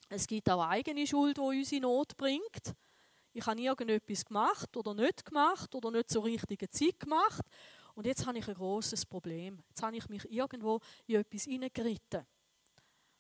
es 0.08 0.26
gibt 0.26 0.48
auch 0.50 0.66
eigene 0.66 1.06
Schuld, 1.06 1.36
die 1.36 1.40
uns 1.40 1.72
in 1.72 1.82
Not 1.82 2.16
bringt. 2.16 2.74
Ich 3.32 3.46
habe 3.46 3.60
irgendetwas 3.60 4.24
gemacht 4.24 4.76
oder 4.76 4.94
nicht 4.94 5.24
gemacht 5.24 5.74
oder 5.74 5.90
nicht 5.90 6.10
zur 6.10 6.24
richtigen 6.24 6.70
Zeit 6.70 6.98
gemacht 6.98 7.44
und 7.98 8.06
jetzt 8.06 8.24
habe 8.26 8.38
ich 8.38 8.46
ein 8.46 8.54
großes 8.54 9.06
Problem. 9.06 9.60
Jetzt 9.68 9.82
habe 9.82 9.96
ich 9.96 10.08
mich 10.08 10.24
irgendwo 10.30 10.78
in 11.08 11.16
etwas 11.16 11.42
hineingeritten. 11.44 12.24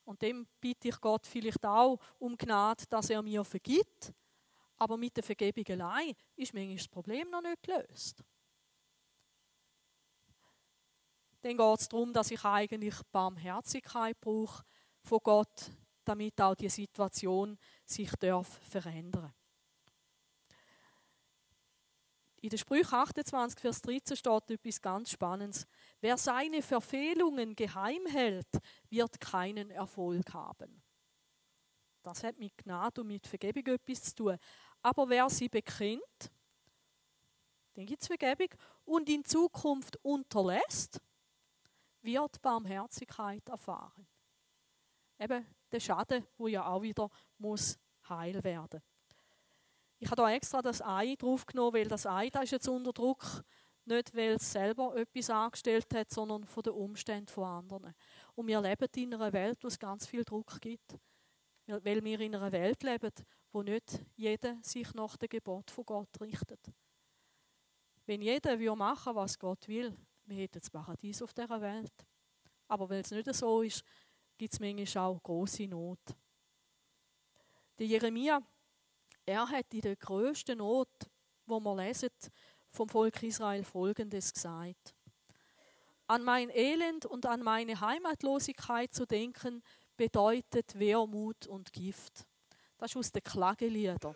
Und 0.04 0.22
dem 0.22 0.46
bitte 0.60 0.88
ich 0.88 1.00
Gott 1.00 1.26
vielleicht 1.26 1.66
auch 1.66 1.98
um 2.20 2.36
Gnade, 2.36 2.84
dass 2.88 3.10
er 3.10 3.20
mir 3.20 3.42
vergibt. 3.42 4.12
Aber 4.76 4.96
mit 4.96 5.16
der 5.16 5.24
Vergebung 5.24 5.64
allein 5.68 6.14
ist 6.36 6.54
manchmal 6.54 6.76
das 6.76 6.86
Problem 6.86 7.28
noch 7.28 7.42
nicht 7.42 7.60
gelöst. 7.60 8.22
Dann 11.42 11.56
geht 11.56 11.80
es 11.80 11.88
darum, 11.88 12.12
dass 12.12 12.30
ich 12.30 12.44
eigentlich 12.44 12.94
Barmherzigkeit 13.12 14.20
brauche 14.20 14.64
von 15.02 15.20
Gott, 15.22 15.70
damit 16.04 16.40
auch 16.40 16.54
die 16.54 16.68
Situation 16.68 17.58
sich 17.84 18.10
darf 18.18 18.60
verändern 18.68 19.32
In 22.40 22.50
der 22.50 22.56
Sprüche 22.56 22.96
28, 22.96 23.60
Vers 23.60 23.82
13 23.82 24.16
steht 24.16 24.50
etwas 24.50 24.80
ganz 24.80 25.10
Spannendes. 25.10 25.66
Wer 26.00 26.16
seine 26.16 26.62
Verfehlungen 26.62 27.56
geheim 27.56 28.06
hält, 28.06 28.48
wird 28.88 29.20
keinen 29.20 29.70
Erfolg 29.70 30.32
haben. 30.32 30.82
Das 32.02 32.22
hat 32.22 32.38
mit 32.38 32.56
Gnade 32.56 33.00
und 33.00 33.08
mit 33.08 33.26
Vergebung 33.26 33.66
etwas 33.74 34.02
zu 34.04 34.14
tun. 34.14 34.38
Aber 34.82 35.08
wer 35.08 35.28
sie 35.28 35.48
bekennt, 35.48 36.30
den 37.74 37.86
gibt 37.86 38.02
es 38.02 38.06
Vergebung 38.08 38.48
und 38.84 39.08
in 39.08 39.24
Zukunft 39.24 39.96
unterlässt, 40.02 41.00
wird 42.02 42.40
Barmherzigkeit 42.42 43.48
erfahren. 43.48 44.06
Eben 45.18 45.46
der 45.70 45.80
Schaden, 45.80 46.26
wo 46.36 46.48
ja 46.48 46.66
auch 46.66 46.82
wieder 46.82 47.10
muss 47.38 47.78
heil 48.08 48.42
werden. 48.44 48.80
Ich 49.98 50.08
habe 50.10 50.22
da 50.22 50.30
extra 50.30 50.62
das 50.62 50.80
Ei 50.80 51.16
draufgenommen, 51.16 51.74
weil 51.74 51.88
das 51.88 52.06
Ei 52.06 52.30
da 52.30 52.42
ist 52.42 52.52
jetzt 52.52 52.68
unter 52.68 52.92
Druck, 52.92 53.42
nicht 53.84 54.14
weil 54.14 54.32
es 54.32 54.52
selber 54.52 54.94
etwas 54.96 55.30
angestellt 55.30 55.92
hat, 55.94 56.10
sondern 56.10 56.44
von 56.44 56.62
den 56.62 56.74
Umständen 56.74 57.28
von 57.28 57.44
anderen. 57.44 57.94
Und 58.34 58.46
wir 58.46 58.60
leben 58.60 58.88
in 58.94 59.14
einer 59.14 59.32
Welt, 59.32 59.58
wo 59.62 59.68
es 59.68 59.78
ganz 59.78 60.06
viel 60.06 60.24
Druck 60.24 60.60
gibt. 60.60 60.96
Weil 61.66 62.04
wir 62.04 62.20
in 62.20 62.34
einer 62.34 62.52
Welt 62.52 62.82
leben, 62.82 63.12
wo 63.52 63.62
nicht 63.62 64.00
jeder 64.14 64.58
sich 64.62 64.94
nach 64.94 65.16
dem 65.16 65.28
Gebot 65.28 65.70
von 65.70 65.84
Gott 65.84 66.20
richtet. 66.20 66.72
Wenn 68.06 68.22
jeder 68.22 68.58
würde 68.58 68.76
machen, 68.76 69.14
was 69.14 69.38
Gott 69.38 69.66
will, 69.68 69.94
wir 70.28 70.42
hätten 70.42 70.58
das 70.58 70.70
Paradies 70.70 71.22
auf 71.22 71.32
dieser 71.32 71.60
Welt. 71.60 72.06
Aber 72.68 72.88
weil 72.90 73.00
es 73.00 73.10
nicht 73.10 73.34
so 73.34 73.62
ist, 73.62 73.82
gibt 74.36 74.52
es 74.52 74.60
manchmal 74.60 75.04
auch 75.04 75.22
große 75.22 75.66
Not. 75.66 76.00
Der 77.78 77.86
Jeremia, 77.86 78.40
er 79.24 79.48
hat 79.48 79.72
in 79.72 79.80
der 79.80 79.96
grössten 79.96 80.58
Not, 80.58 80.88
wo 81.46 81.60
man 81.60 81.78
lesen, 81.78 82.10
vom 82.70 82.88
Volk 82.88 83.22
Israel 83.22 83.64
Folgendes 83.64 84.32
gesagt. 84.32 84.94
An 86.06 86.22
mein 86.24 86.50
Elend 86.50 87.06
und 87.06 87.26
an 87.26 87.42
meine 87.42 87.80
Heimatlosigkeit 87.80 88.92
zu 88.92 89.06
denken, 89.06 89.62
bedeutet 89.96 90.78
Wehrmut 90.78 91.46
und 91.46 91.72
Gift. 91.72 92.26
Das 92.78 92.92
ist 92.92 92.96
aus 92.96 93.12
den 93.12 93.22
Klageliedern. 93.22 94.14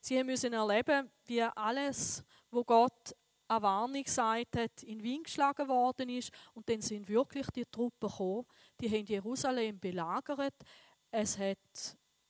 Sie 0.00 0.22
müssen 0.24 0.52
erleben, 0.52 1.10
wie 1.26 1.42
alles, 1.42 2.24
wo 2.50 2.64
Gott 2.64 3.14
eine 3.48 3.62
Warnung 3.62 4.02
gesagt 4.02 4.56
hat, 4.56 4.82
in 4.82 5.02
Wien 5.02 5.22
geschlagen 5.22 5.68
worden 5.68 6.08
ist. 6.10 6.30
Und 6.54 6.68
dann 6.68 6.80
sind 6.80 7.08
wirklich 7.08 7.46
die 7.50 7.64
Truppen 7.64 8.08
gekommen. 8.08 8.46
Die 8.80 8.90
haben 8.90 9.06
Jerusalem 9.06 9.80
belagert. 9.80 10.54
Es 11.10 11.38
hat 11.38 11.58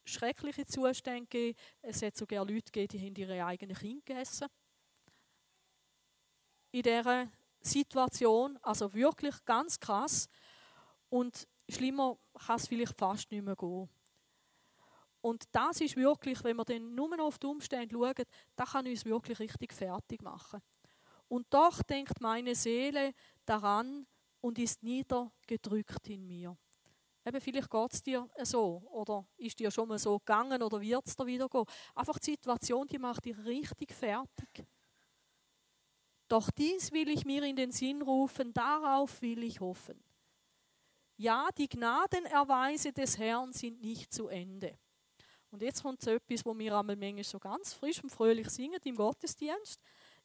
schreckliche 0.04 0.64
Zustände 0.64 1.26
gegeben. 1.26 1.58
Es 1.82 2.02
hat 2.02 2.16
sogar 2.16 2.44
Leute 2.44 2.70
gegeben, 2.70 2.88
die 2.88 3.06
haben 3.06 3.16
ihre 3.16 3.44
eigenen 3.44 3.76
Kinder 3.76 4.02
gegessen. 4.04 4.46
In 6.70 6.82
dieser 6.82 7.28
Situation, 7.60 8.58
also 8.62 8.92
wirklich 8.94 9.34
ganz 9.44 9.78
krass. 9.80 10.28
Und 11.10 11.48
schlimmer 11.68 12.18
kann 12.46 12.56
es 12.56 12.68
vielleicht 12.68 12.96
fast 12.96 13.30
nicht 13.30 13.44
mehr 13.44 13.56
gehen. 13.56 13.88
Und 15.20 15.44
das 15.50 15.80
ist 15.80 15.96
wirklich, 15.96 16.42
wenn 16.44 16.56
wir 16.56 16.64
dann 16.64 16.94
nur 16.94 17.08
noch 17.16 17.26
auf 17.26 17.38
die 17.38 17.46
Umstände 17.46 17.92
schauen, 17.92 18.24
das 18.54 18.70
kann 18.70 18.86
uns 18.86 19.04
wirklich 19.04 19.38
richtig 19.40 19.72
fertig 19.72 20.22
machen. 20.22 20.62
Und 21.28 21.46
doch 21.50 21.82
denkt 21.82 22.20
meine 22.20 22.54
Seele 22.54 23.12
daran 23.44 24.06
und 24.40 24.58
ist 24.58 24.82
niedergedrückt 24.82 26.08
in 26.08 26.26
mir. 26.26 26.56
Eben, 27.24 27.40
vielleicht 27.40 27.70
geht 27.70 27.92
es 27.92 28.02
dir 28.02 28.28
so, 28.42 28.82
oder 28.90 29.26
ist 29.36 29.58
dir 29.58 29.70
schon 29.70 29.88
mal 29.88 29.98
so 29.98 30.18
gegangen, 30.18 30.62
oder 30.62 30.80
wird 30.80 31.06
es 31.06 31.14
dir 31.14 31.26
wieder 31.26 31.48
gehen. 31.48 31.64
Einfach 31.94 32.18
die 32.18 32.30
Situation, 32.30 32.86
die 32.86 32.98
macht 32.98 33.26
dich 33.26 33.36
richtig 33.44 33.92
fertig. 33.92 34.66
Doch 36.28 36.50
dies 36.50 36.92
will 36.92 37.08
ich 37.08 37.24
mir 37.24 37.42
in 37.42 37.56
den 37.56 37.72
Sinn 37.72 38.02
rufen, 38.02 38.52
darauf 38.52 39.20
will 39.20 39.42
ich 39.42 39.60
hoffen. 39.60 40.02
Ja, 41.16 41.48
die 41.56 41.68
Gnadenerweise 41.68 42.92
des 42.92 43.18
Herrn 43.18 43.52
sind 43.52 43.80
nicht 43.80 44.12
zu 44.12 44.28
Ende. 44.28 44.78
Und 45.50 45.62
jetzt 45.62 45.82
kommt 45.82 46.00
so 46.02 46.10
etwas, 46.10 46.44
wo 46.44 46.56
wir 46.56 46.76
einmal 46.76 46.96
manchmal 46.96 47.24
so 47.24 47.38
ganz 47.38 47.72
frisch 47.72 48.02
und 48.02 48.10
fröhlich 48.10 48.48
singen 48.50 48.80
im 48.84 48.96
Gottesdienst. 48.96 49.80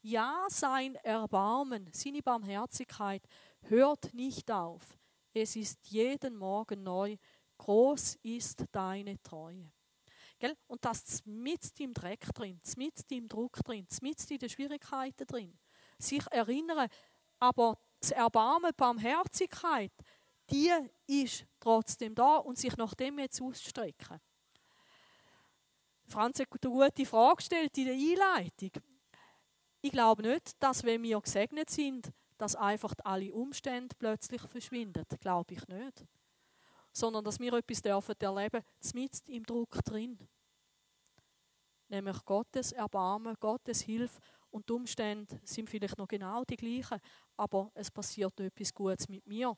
Ja, 0.06 0.48
sein 0.50 0.96
Erbarmen, 0.96 1.90
seine 1.94 2.22
Barmherzigkeit 2.22 3.24
hört 3.62 4.14
nicht 4.14 4.52
auf. 4.52 4.98
Es 5.34 5.56
ist 5.56 5.80
jeden 5.88 6.36
Morgen 6.36 6.84
neu. 6.84 7.16
Groß 7.58 8.16
ist 8.22 8.66
deine 8.74 9.24
Treue. 9.24 9.72
Gell? 10.40 10.58
Und 10.68 10.84
das 10.84 11.26
mit 11.26 11.80
im 11.80 11.94
Dreck 11.94 12.26
drin, 12.34 12.60
mit 12.76 13.10
im 13.14 13.30
Druck 13.30 13.64
drin, 13.64 13.88
mit 14.02 14.30
in 14.30 14.40
den 14.40 14.50
Schwierigkeiten 14.50 15.26
drin. 15.26 15.58
Sich 15.98 16.30
erinnern, 16.32 16.90
aber 17.40 17.80
das 18.02 18.12
Erbarmen, 18.12 18.74
Barmherzigkeit, 18.76 19.94
die 20.50 20.70
ist 21.08 21.46
trotzdem 21.62 22.14
da 22.14 22.36
und 22.40 22.58
sich 22.58 22.76
nach 22.76 22.94
dem 22.94 23.20
jetzt 23.20 23.42
ausstrecken. 23.42 24.20
Franz 26.10 26.42
hat 26.42 26.48
eine 26.62 26.74
gute 26.74 27.06
Frage 27.06 27.38
gestellt 27.38 27.78
in 27.78 27.86
der 27.86 27.94
Einleitung. 27.94 28.84
Ich 29.86 29.92
glaube 29.92 30.22
nicht, 30.22 30.64
dass 30.64 30.86
wenn 30.86 31.04
wir 31.04 31.20
gesegnet 31.20 31.70
sind, 31.70 32.14
dass 32.38 32.56
einfach 32.56 32.94
alle 33.04 33.34
Umstände 33.34 33.94
plötzlich 34.00 34.42
verschwinden. 34.44 35.04
Glaube 35.20 35.56
ich 35.56 35.68
nicht. 35.68 36.06
Sondern 36.94 37.26
dass 37.26 37.38
wir 37.38 37.52
etwas 37.52 37.82
dürfen 37.82 38.16
erleben, 38.18 38.64
mitten 38.94 39.30
im 39.30 39.46
Druck 39.46 39.84
drin. 39.84 40.18
Nämlich 41.90 42.24
Gottes 42.24 42.72
Erbarmen, 42.72 43.36
Gottes 43.42 43.82
Hilfe 43.82 44.22
und 44.52 44.70
die 44.70 44.74
Umstände 44.74 45.42
sind 45.44 45.70
vielleicht 45.70 45.98
noch 45.98 46.08
genau 46.08 46.46
die 46.46 46.56
gleichen, 46.56 47.02
aber 47.36 47.70
es 47.74 47.92
passiert 47.92 48.40
etwas 48.40 48.74
Gutes 48.74 49.10
mit 49.10 49.28
mir. 49.28 49.54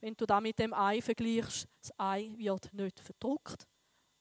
Wenn 0.00 0.14
du 0.14 0.24
da 0.24 0.40
mit 0.40 0.58
dem 0.58 0.72
Ei 0.72 1.02
vergleichst, 1.02 1.68
das 1.82 1.92
Ei 1.98 2.32
wird 2.34 2.72
nicht 2.72 2.98
verdruckt, 2.98 3.68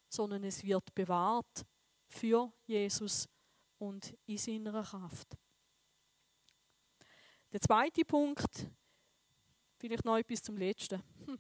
sondern 0.10 0.44
es 0.44 0.66
wird 0.66 0.94
bewahrt 0.94 1.66
für 2.10 2.52
Jesus 2.66 3.30
und 3.80 4.16
in 4.26 4.38
seiner 4.38 4.84
Kraft. 4.84 5.38
Der 7.52 7.60
zweite 7.62 8.06
Punkt, 8.06 8.70
vielleicht 9.78 10.06
noch 10.06 10.18
etwas 10.18 10.44
zum 10.44 10.56
letzten. 10.58 11.02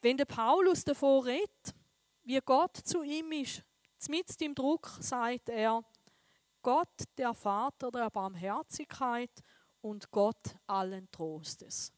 Wenn 0.00 0.16
der 0.16 0.24
Paulus 0.24 0.84
davor 0.84 1.26
redet, 1.26 1.74
wie 2.22 2.40
Gott 2.40 2.76
zu 2.76 3.02
ihm 3.02 3.32
ist, 3.32 3.62
mit 4.08 4.40
dem 4.40 4.54
Druck 4.54 4.88
sagt 5.00 5.48
er, 5.48 5.84
Gott, 6.62 7.04
der 7.16 7.34
Vater 7.34 7.90
der 7.90 8.10
Barmherzigkeit 8.10 9.42
und 9.80 10.10
Gott 10.10 10.56
allen 10.66 11.10
Trostes. 11.10 11.92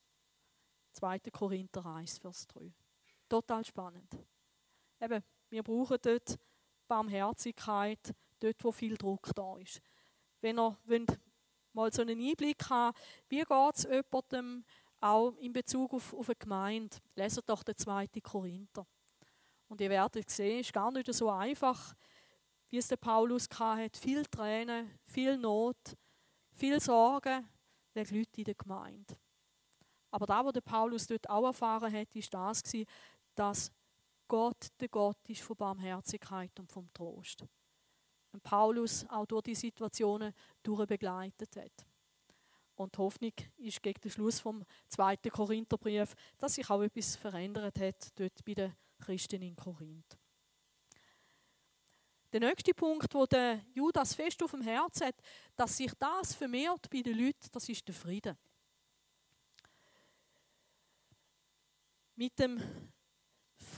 2. 0.92 1.20
Korinther 1.30 1.84
1, 1.86 2.18
Vers 2.18 2.46
3. 2.48 2.72
Total 3.28 3.64
spannend. 3.64 4.16
Eben, 5.00 5.22
wir 5.48 5.62
brauchen 5.62 5.98
dort 6.02 6.38
Barmherzigkeit, 6.88 8.14
dort, 8.40 8.64
wo 8.64 8.72
viel 8.72 8.96
Druck 8.96 9.30
da 9.34 9.56
ist. 9.58 9.80
Wenn 10.40 10.58
ihr 10.58 10.76
mal 11.72 11.92
so 11.92 12.02
einen 12.02 12.20
Einblick 12.20 12.68
haben, 12.70 12.96
wie 13.28 13.42
geht 13.42 13.74
es 13.74 13.84
jemandem 13.84 14.64
auch 15.00 15.36
in 15.36 15.52
Bezug 15.52 15.94
auf, 15.94 16.12
auf 16.14 16.28
eine 16.28 16.36
Gemeinde, 16.36 16.96
leset 17.14 17.48
doch 17.48 17.62
den 17.62 17.76
2. 17.76 18.06
Korinther. 18.22 18.86
Und 19.68 19.80
ihr 19.80 19.90
werdet 19.90 20.30
sehen, 20.30 20.60
es 20.60 20.68
ist 20.68 20.72
gar 20.72 20.90
nicht 20.90 21.12
so 21.12 21.30
einfach, 21.30 21.94
wie 22.70 22.78
es 22.78 22.88
der 22.88 22.96
Paulus 22.96 23.46
hatte. 23.58 23.98
Viel 23.98 24.24
Tränen, 24.24 24.98
viel 25.04 25.36
Not, 25.36 25.96
viel 26.52 26.80
Sorgen 26.80 27.48
wegen 27.94 28.18
Leute 28.18 28.38
in 28.38 28.44
der 28.44 28.54
Gemeinde. 28.54 29.16
Aber 30.10 30.26
da, 30.26 30.44
was 30.44 30.52
der 30.52 30.62
Paulus 30.62 31.06
dort 31.06 31.28
auch 31.28 31.44
erfahren 31.44 31.92
hat, 31.92 32.14
ist 32.16 32.32
das, 32.32 32.62
dass 33.34 33.70
Gott 34.28 34.68
der 34.78 34.88
Gott 34.88 35.28
ist 35.28 35.42
von 35.42 35.56
Barmherzigkeit 35.56 36.58
und 36.60 36.70
vom 36.70 36.92
Trost. 36.92 37.44
Und 38.32 38.42
Paulus 38.42 39.06
auch 39.08 39.26
durch 39.26 39.42
die 39.44 39.54
Situationen 39.54 40.34
durchbegleitet 40.62 41.56
hat. 41.56 41.86
Und 42.76 42.94
die 42.94 42.98
Hoffnung 42.98 43.32
ist 43.56 43.82
gegen 43.82 44.00
den 44.00 44.10
Schluss 44.10 44.38
vom 44.38 44.64
zweiten 44.86 45.30
Korintherbrief, 45.30 46.14
dass 46.36 46.54
sich 46.54 46.70
auch 46.70 46.82
etwas 46.82 47.16
verändert 47.16 47.80
hat 47.80 48.18
dort 48.20 48.44
bei 48.44 48.54
den 48.54 48.76
Christen 49.00 49.42
in 49.42 49.56
Korinth. 49.56 50.16
Der 52.32 52.40
nächste 52.40 52.74
Punkt, 52.74 53.12
wo 53.14 53.24
der 53.24 53.64
Judas 53.74 54.14
fest 54.14 54.42
auf 54.42 54.50
dem 54.50 54.60
Herz 54.60 55.00
hat, 55.00 55.16
dass 55.56 55.78
sich 55.78 55.92
das 55.98 56.34
vermehrt 56.34 56.90
bei 56.90 57.00
den 57.00 57.18
Leuten, 57.18 57.48
das 57.50 57.68
ist 57.68 57.88
der 57.88 57.94
Frieden. 57.94 58.36
Mit 62.14 62.38
dem 62.38 62.62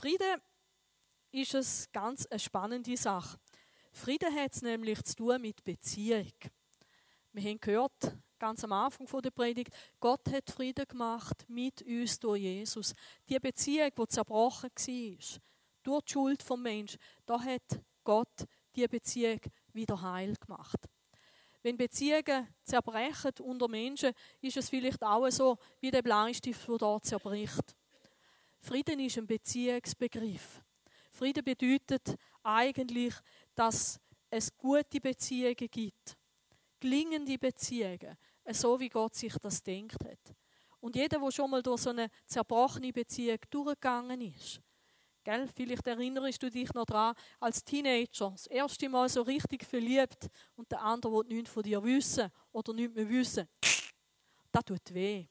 Frieden 0.01 0.41
ist 1.31 1.53
es 1.53 1.91
ganz 1.91 2.25
eine 2.25 2.39
spannende 2.39 2.97
Sache. 2.97 3.37
Frieden 3.91 4.35
hat 4.35 4.51
es 4.51 4.63
nämlich 4.63 5.03
zu 5.03 5.15
tun 5.15 5.39
mit 5.39 5.63
Beziehung. 5.63 6.33
Wir 7.33 7.43
haben 7.43 7.59
gehört, 7.59 8.17
ganz 8.39 8.63
am 8.63 8.71
Anfang 8.71 9.05
der 9.21 9.29
Predigt, 9.29 9.71
Gott 9.99 10.27
hat 10.31 10.49
Frieden 10.49 10.87
gemacht 10.87 11.45
mit 11.47 11.83
uns 11.83 12.19
durch 12.19 12.41
Jesus. 12.41 12.95
Die 13.29 13.37
Beziehung, 13.37 13.91
die 13.95 14.07
zerbrochen 14.07 14.71
war, 14.75 15.39
durch 15.83 16.05
die 16.05 16.11
Schuld 16.11 16.41
vom 16.41 16.63
Mensch, 16.63 16.97
da 17.27 17.39
hat 17.39 17.79
Gott 18.03 18.47
die 18.75 18.87
Beziehung 18.87 19.41
wieder 19.71 20.01
heil 20.01 20.33
gemacht. 20.33 20.79
Wenn 21.61 21.77
Beziehungen 21.77 22.47
zerbrechen 22.63 23.33
unter 23.41 23.67
Menschen, 23.67 24.13
ist 24.41 24.57
es 24.57 24.67
vielleicht 24.67 25.03
auch 25.03 25.29
so, 25.29 25.59
wie 25.79 25.91
der 25.91 26.01
Bleistift, 26.01 26.67
der 26.67 26.77
dort 26.79 27.05
zerbricht. 27.05 27.75
Frieden 28.61 28.99
ist 28.99 29.17
ein 29.17 29.25
Beziehungsbegriff. 29.25 30.61
Frieden 31.11 31.43
bedeutet 31.43 32.15
eigentlich, 32.43 33.13
dass 33.55 33.99
es 34.29 34.55
gute 34.55 35.01
Beziehungen 35.01 35.55
gibt. 35.55 36.17
Gelingende 36.79 37.37
Beziehungen. 37.37 38.17
So 38.51 38.79
wie 38.79 38.89
Gott 38.89 39.15
sich 39.15 39.33
das 39.41 39.61
denkt 39.61 40.03
hat. 40.05 40.35
Und 40.79 40.95
jeder, 40.95 41.19
der 41.19 41.31
schon 41.31 41.49
mal 41.49 41.61
durch 41.61 41.81
so 41.81 41.89
eine 41.89 42.09
zerbrochene 42.25 42.93
Beziehung 42.93 43.39
durchgegangen 43.49 44.21
ist, 44.21 44.61
Gell? 45.23 45.47
Vielleicht 45.53 45.85
erinnerst 45.85 46.41
du 46.41 46.49
dich 46.49 46.73
noch 46.73 46.85
daran, 46.85 47.15
als 47.39 47.63
Teenager, 47.63 48.31
das 48.31 48.47
erste 48.47 48.89
Mal 48.89 49.07
so 49.07 49.21
richtig 49.21 49.63
verliebt 49.63 50.27
und 50.55 50.71
der 50.71 50.81
andere 50.81 51.13
will 51.13 51.27
nichts 51.27 51.51
von 51.51 51.61
dir 51.61 51.83
wissen 51.83 52.31
oder 52.51 52.73
nichts 52.73 52.95
mehr 52.95 53.07
wissen. 53.07 53.47
Das 54.51 54.65
tut 54.65 54.93
weh. 54.93 55.27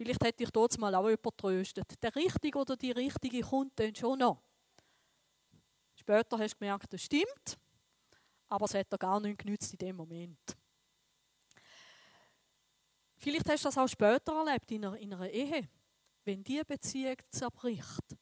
Vielleicht 0.00 0.24
hätte 0.24 0.44
ich 0.44 0.50
dort 0.50 0.78
mal 0.78 0.94
auch 0.94 1.10
jemand 1.10 1.36
tröstet. 1.36 2.02
Der 2.02 2.16
Richtige 2.16 2.58
oder 2.58 2.74
die 2.74 2.90
Richtige 2.90 3.42
kommt 3.42 3.78
dann 3.78 3.94
schon 3.94 4.18
noch. 4.18 4.40
Später 5.94 6.38
hast 6.38 6.54
du 6.54 6.58
gemerkt, 6.58 6.90
das 6.90 7.02
stimmt, 7.02 7.58
aber 8.48 8.64
es 8.64 8.72
hat 8.72 8.90
dir 8.90 8.96
gar 8.96 9.20
nichts 9.20 9.44
genützt 9.44 9.72
in 9.74 9.78
dem 9.78 9.96
Moment. 9.96 10.56
Vielleicht 13.18 13.46
hast 13.46 13.64
du 13.64 13.68
das 13.68 13.76
auch 13.76 13.88
später 13.88 14.32
erlebt 14.32 14.70
in 14.70 14.86
einer, 14.86 14.96
in 14.96 15.12
einer 15.12 15.28
Ehe 15.28 15.68
wenn 16.24 16.42
die 16.42 16.62
Beziehung 16.66 17.16
zerbricht, 17.28 18.16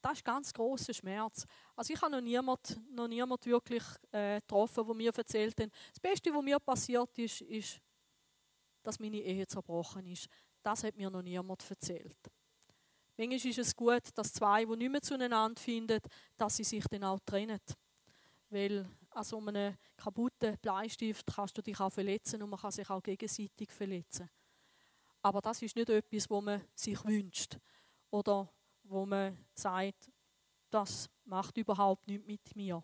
das 0.00 0.14
ist 0.14 0.24
ganz 0.24 0.54
großer 0.54 0.94
Schmerz. 0.94 1.44
Also 1.76 1.92
ich 1.92 2.00
habe 2.00 2.12
noch 2.12 2.22
niemand, 2.22 2.80
noch 2.90 3.08
niemand 3.08 3.44
wirklich 3.44 3.82
äh, 4.10 4.40
getroffen, 4.40 4.86
der 4.86 4.94
mir 4.94 5.12
erzählt 5.14 5.60
hat, 5.60 5.70
das 5.90 6.00
Beste, 6.00 6.32
was 6.32 6.42
mir 6.42 6.58
passiert 6.58 7.18
ist, 7.18 7.42
ist, 7.42 7.78
dass 8.82 8.98
meine 8.98 9.18
Ehe 9.18 9.46
zerbrochen 9.46 10.06
ist. 10.06 10.28
Das 10.62 10.84
hat 10.84 10.96
mir 10.96 11.10
noch 11.10 11.22
niemand 11.22 11.68
erzählt. 11.68 12.30
Manchmal 13.16 13.50
ist 13.50 13.58
es 13.58 13.76
gut, 13.76 14.02
dass 14.14 14.32
zwei, 14.32 14.64
die 14.64 14.76
nicht 14.76 14.90
mehr 14.90 15.02
zueinander 15.02 15.60
finden, 15.60 16.00
dass 16.36 16.56
sie 16.56 16.64
sich 16.64 16.84
dann 16.90 17.04
auch 17.04 17.20
trennen. 17.24 17.60
Weil 18.48 18.88
an 19.10 19.24
so 19.24 19.38
einem 19.38 19.76
kaputten 19.96 20.56
Bleistift 20.58 21.26
kannst 21.26 21.56
du 21.56 21.62
dich 21.62 21.78
auch 21.78 21.90
verletzen 21.90 22.42
und 22.42 22.50
man 22.50 22.60
kann 22.60 22.70
sich 22.70 22.88
auch 22.88 23.02
gegenseitig 23.02 23.70
verletzen. 23.70 24.28
Aber 25.20 25.40
das 25.40 25.62
ist 25.62 25.76
nicht 25.76 25.88
etwas, 25.88 26.28
wo 26.30 26.40
man 26.40 26.62
sich 26.74 27.04
wünscht 27.04 27.58
oder 28.10 28.52
wo 28.84 29.06
man 29.06 29.38
sagt, 29.54 30.10
das 30.70 31.08
macht 31.24 31.56
überhaupt 31.58 32.06
nichts 32.08 32.26
mit 32.26 32.56
mir. 32.56 32.82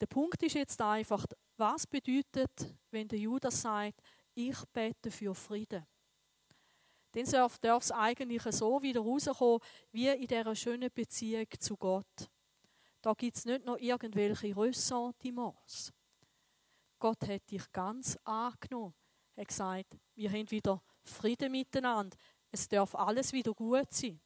Der 0.00 0.06
Punkt 0.06 0.42
ist 0.42 0.54
jetzt 0.54 0.80
einfach, 0.82 1.24
was 1.56 1.86
bedeutet, 1.86 2.74
wenn 2.90 3.08
der 3.08 3.20
Judas 3.20 3.62
sagt, 3.62 4.02
ich 4.34 4.56
bete 4.72 5.10
für 5.10 5.34
Frieden? 5.34 5.86
Dann 7.12 7.24
darf 7.60 7.82
es 7.82 7.92
eigentlich 7.92 8.42
so 8.42 8.80
wieder 8.82 9.00
rauskommen, 9.00 9.60
wie 9.90 10.08
in 10.08 10.26
dieser 10.26 10.54
schönen 10.54 10.90
Beziehung 10.90 11.46
zu 11.58 11.76
Gott. 11.76 12.30
Da 13.02 13.12
gibt 13.12 13.36
es 13.36 13.44
nicht 13.44 13.64
noch 13.64 13.76
irgendwelche 13.76 14.56
Ressentiments. 14.56 15.92
Gott 16.98 17.26
hat 17.28 17.50
dich 17.50 17.70
ganz 17.72 18.16
angenommen 18.24 18.94
hat 19.36 19.48
gesagt, 19.48 19.98
wir 20.14 20.30
haben 20.30 20.50
wieder 20.50 20.82
Frieden 21.04 21.52
miteinander. 21.52 22.16
Es 22.50 22.68
darf 22.68 22.94
alles 22.94 23.32
wieder 23.32 23.52
gut 23.54 23.92
sein. 23.92 24.20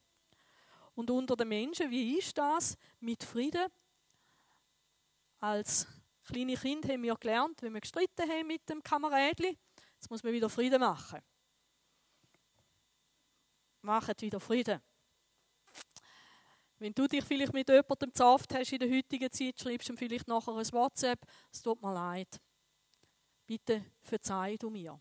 Und 0.95 1.11
unter 1.11 1.37
den 1.37 1.49
Menschen, 1.49 1.91
wie 1.91 2.19
ist 2.19 2.37
das 2.37 2.77
mit 3.01 3.23
Frieden? 3.23 3.67
Als 5.39 5.87
kleine 6.25 6.57
Kind 6.57 6.89
haben 6.89 7.03
wir 7.03 7.15
gelernt, 7.17 7.63
wenn 7.63 7.75
wir 7.75 7.81
gestritten 7.81 8.29
haben 8.29 8.47
mit 8.47 8.69
dem 8.69 8.83
Kameradli, 8.83 9.57
jetzt 9.97 10.11
muss 10.11 10.23
man 10.23 10.33
wieder 10.33 10.49
Frieden 10.49 10.81
machen. 10.81 11.21
Macht 13.83 14.23
wieder 14.23 14.41
Frieden. 14.41 14.81
Wenn 16.79 16.93
du 16.93 17.07
dich 17.07 17.25
vielleicht 17.25 17.55
mit 17.55 17.69
jemandem 17.69 18.15
zafft 18.15 18.55
hast 18.55 18.73
in 18.73 18.79
der 18.79 18.91
heutigen 18.91 19.31
Zeit, 19.31 19.59
schreibst 19.59 19.89
du 19.89 19.93
ihm 19.95 19.97
vielleicht 19.97 20.29
nachher 20.29 20.55
ein 20.55 20.73
WhatsApp, 20.73 21.21
es 21.51 21.63
tut 21.63 21.81
mir 21.81 21.95
leid. 21.95 22.41
Bitte 23.47 23.85
verzeih 24.03 24.57
du 24.59 24.69
mir. 24.69 25.01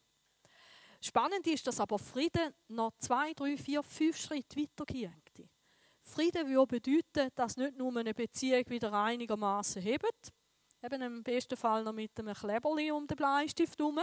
Spannend 1.01 1.45
ist, 1.47 1.67
dass 1.67 1.79
aber 1.79 1.99
Frieden 1.99 2.53
noch 2.69 2.93
zwei, 2.97 3.33
drei, 3.33 3.57
vier, 3.57 3.83
fünf 3.83 4.17
Schritte 4.17 4.57
weitergeht. 4.57 5.49
Frieden 6.01 6.47
würde 6.47 6.79
bedeuten, 6.79 7.31
dass 7.35 7.57
nicht 7.57 7.77
nur 7.77 7.95
eine 7.97 8.13
Beziehung 8.13 8.63
wieder 8.69 8.93
einigermaßen 8.93 9.81
hebt, 9.81 10.31
eben 10.81 11.01
im 11.01 11.23
besten 11.23 11.57
Fall 11.57 11.83
noch 11.83 11.93
mit 11.93 12.17
einem 12.19 12.33
Kleberli 12.33 12.91
um 12.91 13.07
den 13.07 13.17
Bleistift 13.17 13.77
herum, 13.79 13.99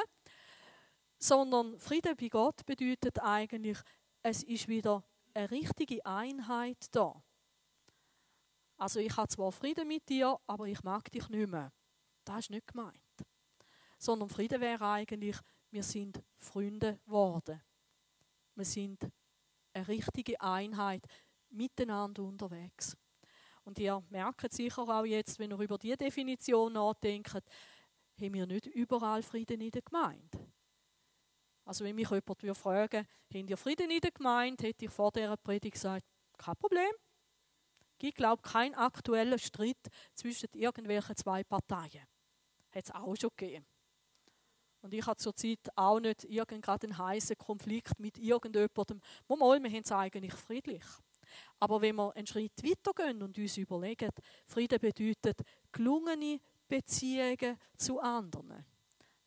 sondern 1.23 1.79
Frieden 1.79 2.17
bei 2.17 2.29
Gott 2.29 2.65
bedeutet 2.67 3.21
eigentlich, 3.21 3.79
es 4.23 4.43
ist 4.43 4.69
wieder 4.69 5.05
eine 5.35 5.51
richtige 5.51 6.05
Einheit 6.05 6.87
da. 6.91 7.23
Also 8.77 9.01
ich 9.01 9.17
habe 9.17 9.29
zwar 9.29 9.53
Frieden 9.53 9.89
mit 9.89 10.09
dir, 10.09 10.39
aber 10.47 10.67
ich 10.67 10.83
mag 10.83 11.11
dich 11.11 11.29
nicht 11.29 11.49
mehr. 11.49 11.73
Das 12.25 12.41
ist 12.41 12.51
nicht 12.51 12.67
gemeint 12.67 13.03
sondern 14.03 14.29
Friede 14.29 14.61
wäre 14.61 14.85
eigentlich, 14.85 15.37
wir 15.71 15.85
sind 15.85 16.21
Freunde 16.37 16.99
geworden. 17.05 17.63
Wir 18.57 18.65
sind 18.65 19.09
eine 19.73 19.89
richtige 19.89 20.41
Einheit, 20.41 21.07
miteinander 21.51 22.25
unterwegs. 22.25 22.97
Und 23.65 23.79
ihr 23.79 24.03
merkt 24.11 24.53
sicher 24.53 24.83
auch 24.83 25.05
jetzt, 25.05 25.39
wenn 25.39 25.53
ihr 25.53 25.59
über 25.59 25.79
diese 25.79 25.97
Definition 25.97 26.73
nachdenkt, 26.73 27.35
haben 27.35 28.35
wir 28.35 28.47
nicht 28.47 28.67
überall 28.67 29.23
Frieden 29.23 29.61
in 29.61 29.71
der 29.71 29.83
Gemeinde. 29.83 30.53
Also 31.65 31.85
wenn 31.85 31.95
mich 31.95 32.11
jemand 32.11 32.43
würde 32.43 32.55
fragen, 32.55 33.07
habt 33.33 33.51
ihr 33.51 33.57
Frieden 33.57 33.91
in 33.91 34.01
der 34.01 34.11
Gemeinde, 34.11 34.67
hätte 34.67 34.85
ich 34.85 34.91
vor 34.91 35.13
dieser 35.13 35.37
Predigt 35.37 35.75
gesagt, 35.75 36.05
kein 36.37 36.57
Problem. 36.57 36.91
Gibt, 37.99 38.17
glaube 38.17 38.43
ich, 38.45 38.53
keinen 38.53 38.75
aktuellen 38.75 39.39
Streit 39.39 39.79
zwischen 40.15 40.49
irgendwelchen 40.55 41.17
zwei 41.17 41.45
Parteien. 41.45 42.07
Hat 42.73 42.85
es 42.85 42.91
auch 42.91 43.15
schon 43.15 43.31
gegeben. 43.37 43.65
Und 44.81 44.93
ich 44.93 45.07
habe 45.07 45.17
zurzeit 45.17 45.61
auch 45.77 46.01
nicht 46.01 46.25
irgendeinen 46.25 46.99
heißen 46.99 47.39
Konflikt 47.39 48.01
mit 48.01 48.19
irgendjemandem. 48.19 49.01
Mal, 49.29 49.63
wir 49.63 49.71
haben 49.71 49.83
es 49.85 49.93
eigentlich 49.93 50.35
friedlich. 50.35 50.85
Aber 51.61 51.81
wenn 51.81 51.95
wir 51.95 52.15
einen 52.17 52.27
Schritt 52.27 52.53
weitergehen 52.65 53.23
und 53.23 53.39
uns 53.39 53.57
überlegen, 53.57 54.11
Frieden 54.47 54.81
bedeutet 54.81 55.41
gelungene 55.71 56.41
Beziehungen 56.67 57.59
zu 57.77 58.01
anderen. 58.01 58.65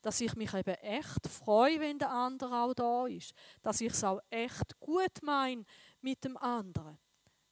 Dass 0.06 0.22
ich 0.22 0.36
mich 0.36 0.54
eben 0.54 0.76
echt 0.76 1.28
freue, 1.28 1.80
wenn 1.80 1.98
der 1.98 2.12
andere 2.12 2.62
auch 2.62 2.76
da 2.76 3.08
ist. 3.08 3.34
Dass 3.64 3.82
ich 3.82 3.92
es 3.92 4.04
auch 4.04 4.20
echt 4.30 4.80
gut 4.80 5.24
meine 5.24 5.66
mit 6.00 6.24
dem 6.24 6.38
anderen. 6.38 7.00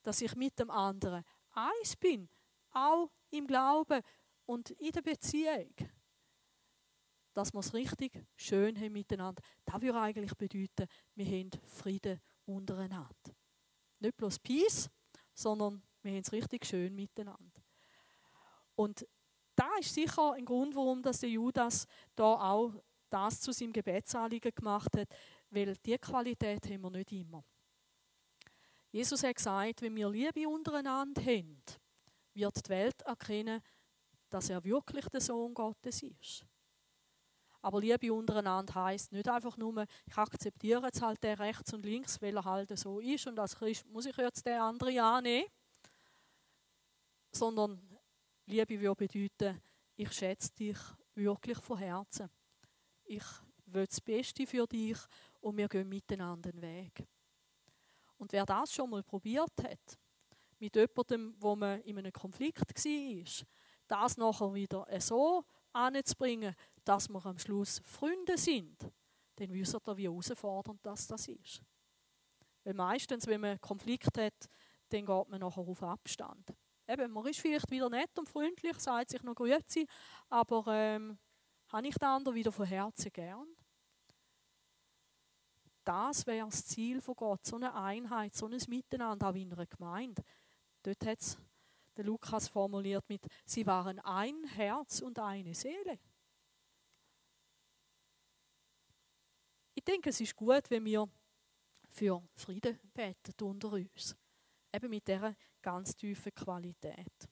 Dass 0.03 0.21
ich 0.21 0.35
mit 0.35 0.59
dem 0.59 0.69
anderen 0.69 1.23
eins 1.49 1.95
bin, 1.95 2.29
auch 2.71 3.09
im 3.31 3.47
Glauben 3.47 4.03
und 4.45 4.69
in 4.69 4.91
der 4.91 5.01
Beziehung 5.01 5.73
dass 7.33 7.51
wir 7.51 7.61
es 7.61 7.73
richtig 7.73 8.23
schön 8.35 8.79
haben 8.79 8.93
miteinander. 8.93 9.41
Das 9.65 9.81
würde 9.81 9.99
eigentlich 9.99 10.35
bedeuten, 10.35 10.87
wir 11.15 11.25
haben 11.25 11.49
Frieden 11.65 12.21
untereinander. 12.45 13.35
Nicht 13.97 14.17
bloß 14.17 14.37
Peace, 14.37 14.87
sondern 15.33 15.81
wir 16.03 16.11
haben 16.11 16.21
es 16.21 16.31
richtig 16.31 16.63
schön 16.63 16.93
miteinander. 16.93 17.63
Und 18.75 19.07
da 19.55 19.69
ist 19.79 19.93
sicher 19.93 20.33
ein 20.33 20.45
Grund, 20.45 20.75
warum 20.75 21.01
das 21.01 21.19
der 21.19 21.29
Judas 21.29 21.85
da 22.15 22.33
auch 22.33 22.73
das 23.09 23.39
zu 23.41 23.51
seinem 23.51 23.73
Gebetsanliegen 23.73 24.51
gemacht 24.55 24.97
hat, 24.97 25.07
weil 25.49 25.75
diese 25.77 25.99
Qualität 25.99 26.65
haben 26.65 26.81
wir 26.81 26.89
nicht 26.89 27.11
immer. 27.11 27.43
Jesus 28.91 29.23
hat 29.23 29.35
gesagt, 29.35 29.81
wenn 29.81 29.95
wir 29.95 30.09
Liebe 30.09 30.47
untereinander 30.47 31.21
haben, 31.21 31.63
wird 32.33 32.65
die 32.65 32.69
Welt 32.69 33.01
erkennen, 33.03 33.61
dass 34.29 34.49
er 34.49 34.63
wirklich 34.63 35.07
der 35.09 35.21
Sohn 35.21 35.53
Gottes 35.53 36.03
ist. 36.03 36.45
Aber 37.61 37.79
Liebe 37.79 38.13
untereinander 38.13 38.75
heißt 38.75 39.11
nicht 39.13 39.27
einfach 39.29 39.55
nur, 39.57 39.85
ich 40.05 40.17
akzeptiere 40.17 40.83
jetzt 40.85 41.01
halt 41.01 41.23
der 41.23 41.39
rechts 41.39 41.73
und 41.73 41.85
links, 41.85 42.21
weil 42.21 42.35
er 42.35 42.43
halt 42.43 42.77
so 42.77 42.99
ist 42.99 43.25
und 43.25 43.39
als 43.39 43.55
Christ 43.55 43.85
muss 43.87 44.05
ich 44.05 44.17
jetzt 44.17 44.45
den 44.45 44.59
anderen 44.59 44.99
annehmen. 44.99 45.47
Sondern 47.31 47.92
Liebe 48.45 48.79
würde 48.81 49.07
bedeuten, 49.07 49.61
ich 49.95 50.11
schätze 50.11 50.53
dich 50.53 50.77
wirklich 51.15 51.57
von 51.59 51.77
Herzen. 51.77 52.29
Ich 53.05 53.23
will 53.67 53.85
das 53.85 54.01
Beste 54.01 54.45
für 54.45 54.67
dich 54.67 54.97
und 55.39 55.55
wir 55.57 55.69
gehen 55.69 55.87
miteinander 55.87 56.51
den 56.51 56.61
Weg. 56.61 57.07
Und 58.17 58.33
wer 58.33 58.45
das 58.45 58.73
schon 58.73 58.89
mal 58.89 59.03
probiert 59.03 59.53
hat, 59.63 59.97
mit 60.59 60.75
jemandem, 60.75 61.35
wo 61.39 61.55
man 61.55 61.81
in 61.81 61.97
einem 61.97 62.11
Konflikt 62.11 62.61
war, 62.61 63.45
das 63.87 64.17
nachher 64.17 64.53
wieder 64.53 64.87
so 64.99 65.45
anzubringen, 65.71 66.55
dass 66.83 67.09
wir 67.09 67.25
am 67.25 67.37
Schluss 67.37 67.81
Freunde 67.85 68.37
sind, 68.37 68.77
dann 69.35 69.53
wisst 69.53 69.75
ihr, 69.75 69.97
wie 69.97 70.03
herausfordernd 70.03 70.79
das, 70.85 71.07
das 71.07 71.27
ist. 71.27 71.61
Weil 72.63 72.73
meistens, 72.73 73.25
wenn 73.27 73.41
man 73.41 73.59
Konflikt 73.59 74.17
hat, 74.17 74.49
dann 74.89 75.05
geht 75.05 75.29
man 75.29 75.39
nachher 75.39 75.67
auf 75.67 75.83
Abstand. 75.83 76.53
Eben, 76.87 77.11
man 77.11 77.25
ist 77.27 77.39
vielleicht 77.39 77.69
wieder 77.71 77.89
nett 77.89 78.17
und 78.17 78.27
freundlich, 78.27 78.77
sagt 78.79 79.11
sich 79.11 79.23
noch 79.23 79.35
Grüezi, 79.35 79.87
aber 80.29 80.65
ähm, 80.67 81.17
habe 81.69 81.87
ich 81.87 81.95
den 81.95 82.07
anderen 82.07 82.35
wieder 82.35 82.51
von 82.51 82.65
Herzen 82.65 83.11
gern? 83.11 83.47
Das 85.83 86.25
wäre 86.25 86.45
das 86.45 86.65
Ziel 86.65 87.01
von 87.01 87.15
Gott, 87.15 87.45
so 87.45 87.55
eine 87.55 87.73
Einheit, 87.73 88.33
so 88.33 88.47
ein 88.47 88.57
Miteinander, 88.67 89.29
auch 89.29 89.35
in 89.35 89.51
einer 89.51 89.65
Gemeinde. 89.65 90.23
Dort 90.81 91.05
hat 91.05 91.19
es 91.19 91.37
der 91.95 92.05
Lukas 92.05 92.47
formuliert 92.47 93.07
mit, 93.07 93.25
sie 93.45 93.65
waren 93.65 93.99
ein 93.99 94.43
Herz 94.45 95.01
und 95.01 95.19
eine 95.19 95.53
Seele. 95.53 95.99
Ich 99.75 99.83
denke, 99.83 100.09
es 100.09 100.19
ist 100.21 100.35
gut, 100.35 100.69
wenn 100.69 100.85
wir 100.85 101.07
für 101.89 102.23
Frieden 102.35 102.79
beten 102.93 103.33
unter 103.43 103.73
uns. 103.73 104.15
Eben 104.71 104.89
mit 104.89 105.07
dieser 105.07 105.35
ganz 105.63 105.95
tiefen 105.95 106.33
Qualität. 106.35 107.29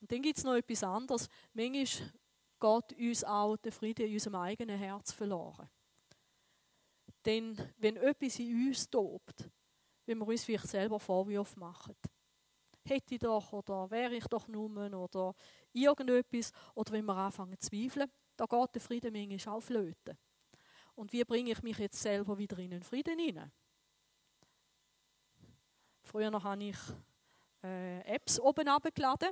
Und 0.00 0.10
dann 0.10 0.22
gibt 0.22 0.38
es 0.38 0.44
noch 0.44 0.54
etwas 0.54 0.82
anderes. 0.82 1.28
Manchmal 1.52 2.12
geht 2.60 2.98
uns 2.98 3.24
auch 3.24 3.56
der 3.56 3.72
Frieden 3.72 4.06
in 4.06 4.14
unserem 4.14 4.36
eigenen 4.36 4.78
Herz 4.78 5.12
verloren. 5.12 5.68
Denn 7.24 7.56
wenn 7.78 7.96
etwas 7.96 8.38
in 8.38 8.68
uns 8.68 8.88
tobt, 8.88 9.48
wenn 10.04 10.18
wir 10.18 10.26
uns 10.26 10.44
vielleicht 10.44 10.68
selber 10.68 11.00
Vorwürfe 11.00 11.58
machen, 11.58 11.96
hätte 12.84 13.14
ich 13.14 13.20
doch 13.20 13.52
oder 13.52 13.90
wäre 13.90 14.14
ich 14.14 14.26
doch 14.26 14.46
nur 14.46 14.70
oder 14.94 15.34
irgendetwas, 15.72 16.52
oder 16.74 16.92
wenn 16.92 17.04
wir 17.04 17.16
anfangen 17.16 17.58
zu 17.58 17.70
zweifeln, 17.70 18.10
da 18.36 18.46
geht 18.46 18.74
der 18.74 18.80
Frieden 18.80 19.12
manchmal 19.12 19.56
auch 19.56 19.60
flöten. 19.60 20.16
Und 20.94 21.12
wie 21.12 21.24
bringe 21.24 21.50
ich 21.50 21.62
mich 21.62 21.78
jetzt 21.78 22.00
selber 22.00 22.38
wieder 22.38 22.58
in 22.58 22.70
den 22.70 22.82
Frieden 22.82 23.18
hinein? 23.18 23.52
Früher 26.02 26.30
noch 26.30 26.44
habe 26.44 26.64
ich 26.64 26.78
äh, 27.66 28.00
Apps 28.14 28.38
oben 28.40 28.68
abgeladen, 28.68 29.30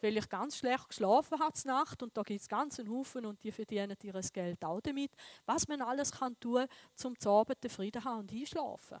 weil 0.00 0.16
ich 0.16 0.28
ganz 0.28 0.56
schlecht 0.56 0.88
geschlafen 0.88 1.38
habe 1.38 1.58
Nacht 1.66 2.02
und 2.02 2.16
da 2.16 2.22
gibt 2.22 2.40
es 2.40 2.48
ganz 2.48 2.78
einen 2.80 2.90
Haufen 2.90 3.26
und 3.26 3.42
die 3.42 3.52
verdienen 3.52 3.96
ihr 4.02 4.20
Geld 4.32 4.64
auch 4.64 4.80
damit. 4.80 5.12
Was 5.46 5.68
man 5.68 5.82
alles 5.82 6.10
kann 6.12 6.38
tun, 6.40 6.66
um 7.04 7.18
zu 7.18 7.30
Abend 7.30 7.62
den 7.62 7.70
Frieden 7.70 8.04
haben 8.04 8.20
und 8.20 8.32
einschlafen 8.32 8.98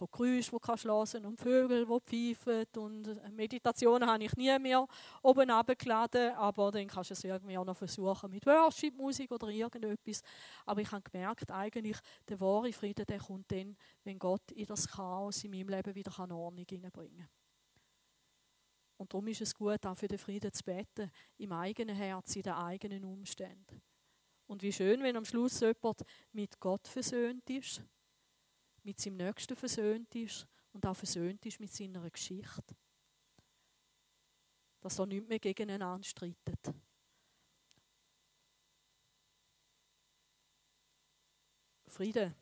von 0.00 0.08
Geräuschen, 0.10 0.58
die 0.58 0.66
kannst 0.66 0.84
hören 0.84 1.26
und 1.26 1.40
Vögel, 1.40 1.86
die 2.10 2.34
pfeifen 2.34 2.82
und 2.82 3.36
Meditationen 3.36 4.08
habe 4.08 4.24
ich 4.24 4.34
nie 4.34 4.58
mehr 4.58 4.86
oben 5.22 5.50
abgeladen, 5.50 6.32
aber 6.36 6.70
dann 6.70 6.86
kannst 6.86 7.10
du 7.10 7.14
es 7.14 7.24
irgendwie 7.24 7.58
auch 7.58 7.64
noch 7.64 7.76
versuchen 7.76 8.30
mit 8.30 8.46
Worship-Musik 8.46 9.30
oder 9.30 9.48
irgendetwas. 9.48 10.22
Aber 10.64 10.80
ich 10.80 10.90
habe 10.90 11.02
gemerkt, 11.02 11.50
eigentlich 11.50 11.98
der 12.26 12.40
wahre 12.40 12.72
Frieden, 12.72 13.04
der 13.04 13.18
kommt 13.18 13.52
dann, 13.52 13.76
wenn 14.04 14.18
Gott 14.18 14.50
in 14.52 14.64
das 14.64 14.88
Chaos 14.88 15.44
in 15.44 15.50
meinem 15.50 15.68
Leben 15.68 15.94
wieder 15.94 16.18
Ordnung 16.18 16.66
hineinbringen 16.68 17.18
kann. 17.18 17.28
Und 18.96 19.12
darum 19.12 19.26
ist 19.28 19.42
es 19.42 19.54
gut, 19.54 19.84
auch 19.84 19.96
für 19.96 20.08
den 20.08 20.18
Frieden 20.18 20.52
zu 20.52 20.64
beten, 20.64 21.10
im 21.36 21.52
eigenen 21.52 21.96
Herz, 21.96 22.36
in 22.36 22.42
den 22.42 22.54
eigenen 22.54 23.04
Umständen. 23.04 23.82
Und 24.46 24.62
wie 24.62 24.72
schön, 24.72 25.02
wenn 25.02 25.16
am 25.16 25.24
Schluss 25.24 25.60
jemand 25.60 26.02
mit 26.32 26.58
Gott 26.58 26.88
versöhnt 26.88 27.48
ist 27.50 27.82
mit 28.84 29.00
seinem 29.00 29.16
Nächsten 29.16 29.56
versöhnt 29.56 30.14
ist 30.14 30.46
und 30.72 30.86
auch 30.86 30.96
versöhnt 30.96 31.44
ist 31.46 31.60
mit 31.60 31.72
seiner 31.72 32.08
Geschichte. 32.10 32.76
Dass 34.80 34.98
er 34.98 35.06
nicht 35.06 35.28
mehr 35.28 35.38
gegeneinander 35.38 36.04
streitet. 36.04 36.74
Frieden 41.86 42.34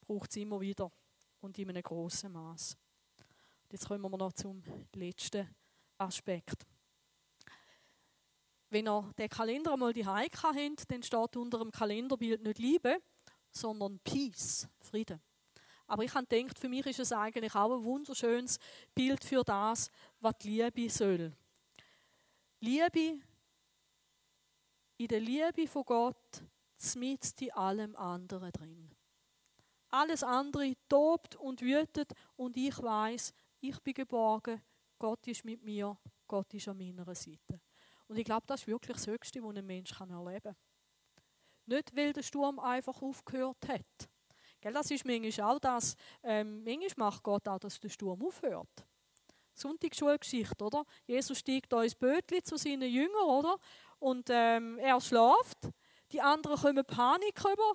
braucht 0.00 0.30
es 0.30 0.36
immer 0.36 0.60
wieder 0.60 0.90
und 1.40 1.58
in 1.58 1.68
einem 1.68 1.82
grossen 1.82 2.32
Maß. 2.32 2.76
Jetzt 3.70 3.86
kommen 3.86 4.10
wir 4.10 4.16
noch 4.16 4.32
zum 4.32 4.62
letzten 4.94 5.54
Aspekt. 5.98 6.66
Wenn 8.70 8.86
ihr 8.86 9.12
den 9.18 9.28
Kalender 9.28 9.72
einmal 9.72 9.92
die 9.92 10.06
Heike 10.06 10.42
habt, 10.42 10.90
dann 10.90 11.02
steht 11.02 11.36
unter 11.36 11.58
dem 11.58 11.70
Kalenderbild 11.70 12.42
nicht 12.42 12.58
Liebe, 12.58 13.02
sondern 13.50 13.98
Peace, 14.00 14.68
Frieden. 14.80 15.20
Aber 15.88 16.04
ich 16.04 16.14
habe 16.14 16.26
gedacht, 16.26 16.58
für 16.58 16.68
mich 16.68 16.86
ist 16.86 17.00
es 17.00 17.12
eigentlich 17.12 17.54
auch 17.54 17.76
ein 17.76 17.82
wunderschönes 17.82 18.58
Bild 18.94 19.24
für 19.24 19.42
das, 19.42 19.90
was 20.20 20.34
Liebe 20.42 20.88
soll. 20.90 21.32
Liebe, 22.60 23.20
in 24.98 25.08
der 25.08 25.20
Liebe 25.20 25.66
von 25.66 25.84
Gott, 25.84 26.42
mit 26.96 27.40
in 27.40 27.52
allem 27.52 27.96
anderen 27.96 28.52
drin. 28.52 28.90
Alles 29.88 30.22
andere 30.22 30.74
tobt 30.88 31.36
und 31.36 31.62
wütet 31.62 32.12
und 32.36 32.56
ich 32.56 32.80
weiß, 32.80 33.32
ich 33.60 33.80
bin 33.80 33.94
geborgen, 33.94 34.62
Gott 34.98 35.26
ist 35.26 35.44
mit 35.44 35.62
mir, 35.62 35.96
Gott 36.26 36.52
ist 36.52 36.68
an 36.68 36.76
meiner 36.76 37.14
Seite. 37.14 37.60
Und 38.08 38.18
ich 38.18 38.24
glaube, 38.24 38.44
das 38.46 38.60
ist 38.60 38.66
wirklich 38.66 38.96
das 38.96 39.06
Höchste, 39.06 39.42
was 39.42 39.56
ein 39.56 39.66
Mensch 39.66 39.98
erleben 39.98 40.42
kann. 40.42 40.56
Nicht, 41.66 41.96
weil 41.96 42.12
der 42.12 42.22
Sturm 42.22 42.58
einfach 42.58 43.00
aufgehört 43.00 43.66
hat, 43.68 44.08
Gell, 44.68 44.74
das 44.74 44.90
ist 44.90 45.06
manchmal 45.06 45.50
auch 45.50 45.58
das, 45.58 45.96
ähm, 46.22 46.62
manchmal 46.62 47.08
macht 47.08 47.22
Gott 47.22 47.48
auch, 47.48 47.58
dass 47.58 47.80
der 47.80 47.88
Sturm 47.88 48.22
aufhört. 48.22 48.68
Sonntagsschulgeschichte, 49.54 50.62
oder? 50.62 50.84
Jesus 51.06 51.38
steigt 51.38 51.72
da 51.72 51.82
ins 51.82 51.94
Bötli 51.94 52.42
zu 52.42 52.58
seinen 52.58 52.92
Jüngern, 52.92 53.24
oder? 53.24 53.56
Und 53.98 54.28
ähm, 54.28 54.78
er 54.78 55.00
schläft. 55.00 55.70
Die 56.12 56.20
anderen 56.20 56.58
kommen 56.58 56.84
Panik 56.84 57.40
über. 57.40 57.72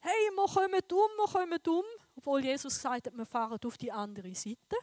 Hey, 0.00 0.30
wir 0.34 0.46
kommen 0.46 0.82
um, 0.90 1.10
wir 1.16 1.32
kommen 1.32 1.60
um. 1.68 1.84
Obwohl 2.16 2.44
Jesus 2.44 2.74
gesagt 2.74 3.06
hat, 3.06 3.16
wir 3.16 3.26
fahren 3.26 3.60
auf 3.64 3.78
die 3.78 3.92
andere 3.92 4.34
Seite. 4.34 4.76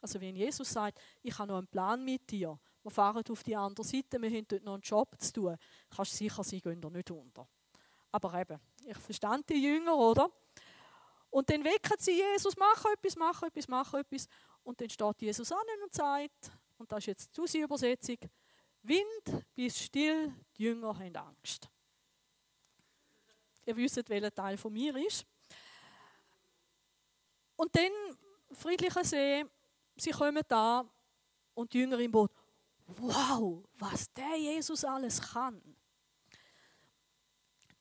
Also 0.00 0.22
wenn 0.22 0.34
Jesus 0.34 0.70
sagt, 0.70 0.98
ich 1.22 1.38
habe 1.38 1.52
noch 1.52 1.58
einen 1.58 1.68
Plan 1.68 2.02
mit 2.02 2.30
dir, 2.30 2.58
wir 2.82 2.90
fahren 2.90 3.22
auf 3.30 3.42
die 3.42 3.54
andere 3.54 3.86
Seite, 3.86 4.22
wir 4.22 4.30
haben 4.30 4.48
dort 4.48 4.64
noch 4.64 4.74
einen 4.74 4.82
Job 4.82 5.20
zu 5.20 5.32
tun, 5.34 5.56
kannst 5.94 6.12
du 6.12 6.16
sicher 6.16 6.42
sein, 6.42 6.60
gehen 6.60 6.80
da 6.80 6.88
nicht 6.88 7.10
unter. 7.10 7.46
Aber 8.10 8.40
eben, 8.40 8.58
ich 8.86 8.98
verstand 8.98 9.50
die 9.50 9.62
Jünger, 9.62 9.96
oder? 9.96 10.30
Und 11.32 11.48
dann 11.48 11.64
wecken 11.64 11.96
sie 11.98 12.12
Jesus, 12.12 12.54
mach 12.58 12.84
etwas, 12.84 13.16
mach 13.16 13.42
etwas, 13.42 13.66
mach 13.66 13.94
etwas. 13.94 14.28
Und 14.62 14.78
dann 14.78 14.90
steht 14.90 15.22
Jesus 15.22 15.50
an 15.50 15.64
und 15.82 15.94
sagt, 15.94 16.52
und 16.76 16.92
das 16.92 16.98
ist 16.98 17.06
jetzt 17.06 17.30
die 17.30 17.40
Susi-Übersetzung, 17.40 18.18
Wind, 18.82 19.46
bist 19.54 19.78
still, 19.78 20.30
die 20.54 20.64
Jünger 20.64 20.94
haben 20.98 21.16
Angst. 21.16 21.70
Ihr 23.64 23.74
wisst, 23.74 24.06
welcher 24.10 24.34
Teil 24.34 24.58
von 24.58 24.74
mir 24.74 24.94
ist. 24.96 25.24
Und 27.56 27.74
dann, 27.74 27.92
friedlicher 28.50 29.02
See, 29.02 29.46
sie 29.96 30.10
kommen 30.10 30.42
da 30.46 30.84
und 31.54 31.72
die 31.72 31.78
Jünger 31.78 31.98
im 31.98 32.12
Boot, 32.12 32.30
wow, 32.88 33.64
was 33.78 34.12
der 34.12 34.36
Jesus 34.36 34.84
alles 34.84 35.18
kann. 35.18 35.62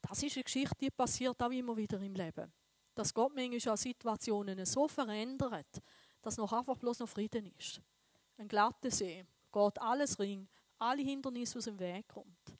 Das 0.01 0.23
ist 0.23 0.37
eine 0.37 0.43
Geschichte, 0.45 0.75
die 0.79 0.89
passiert 0.89 1.43
auch 1.43 1.51
immer 1.51 1.75
wieder 1.75 1.99
im 1.99 2.15
Leben 2.15 2.53
dass 2.95 3.13
Gott 3.13 3.33
manchmal 3.35 3.73
auch 3.73 3.77
Situationen 3.77 4.65
so 4.65 4.87
verändert, 4.87 5.81
dass 6.21 6.37
noch 6.37 6.51
einfach 6.53 6.77
bloß 6.77 6.99
noch 6.99 7.09
Frieden 7.09 7.45
ist. 7.57 7.81
Ein 8.37 8.47
glatter 8.47 8.91
See, 8.91 9.25
geht 9.51 9.81
alles 9.81 10.19
ring, 10.19 10.47
alle 10.77 11.01
Hindernisse 11.01 11.57
aus 11.57 11.65
dem 11.65 11.79
Weg 11.79 12.07
kommt. 12.07 12.57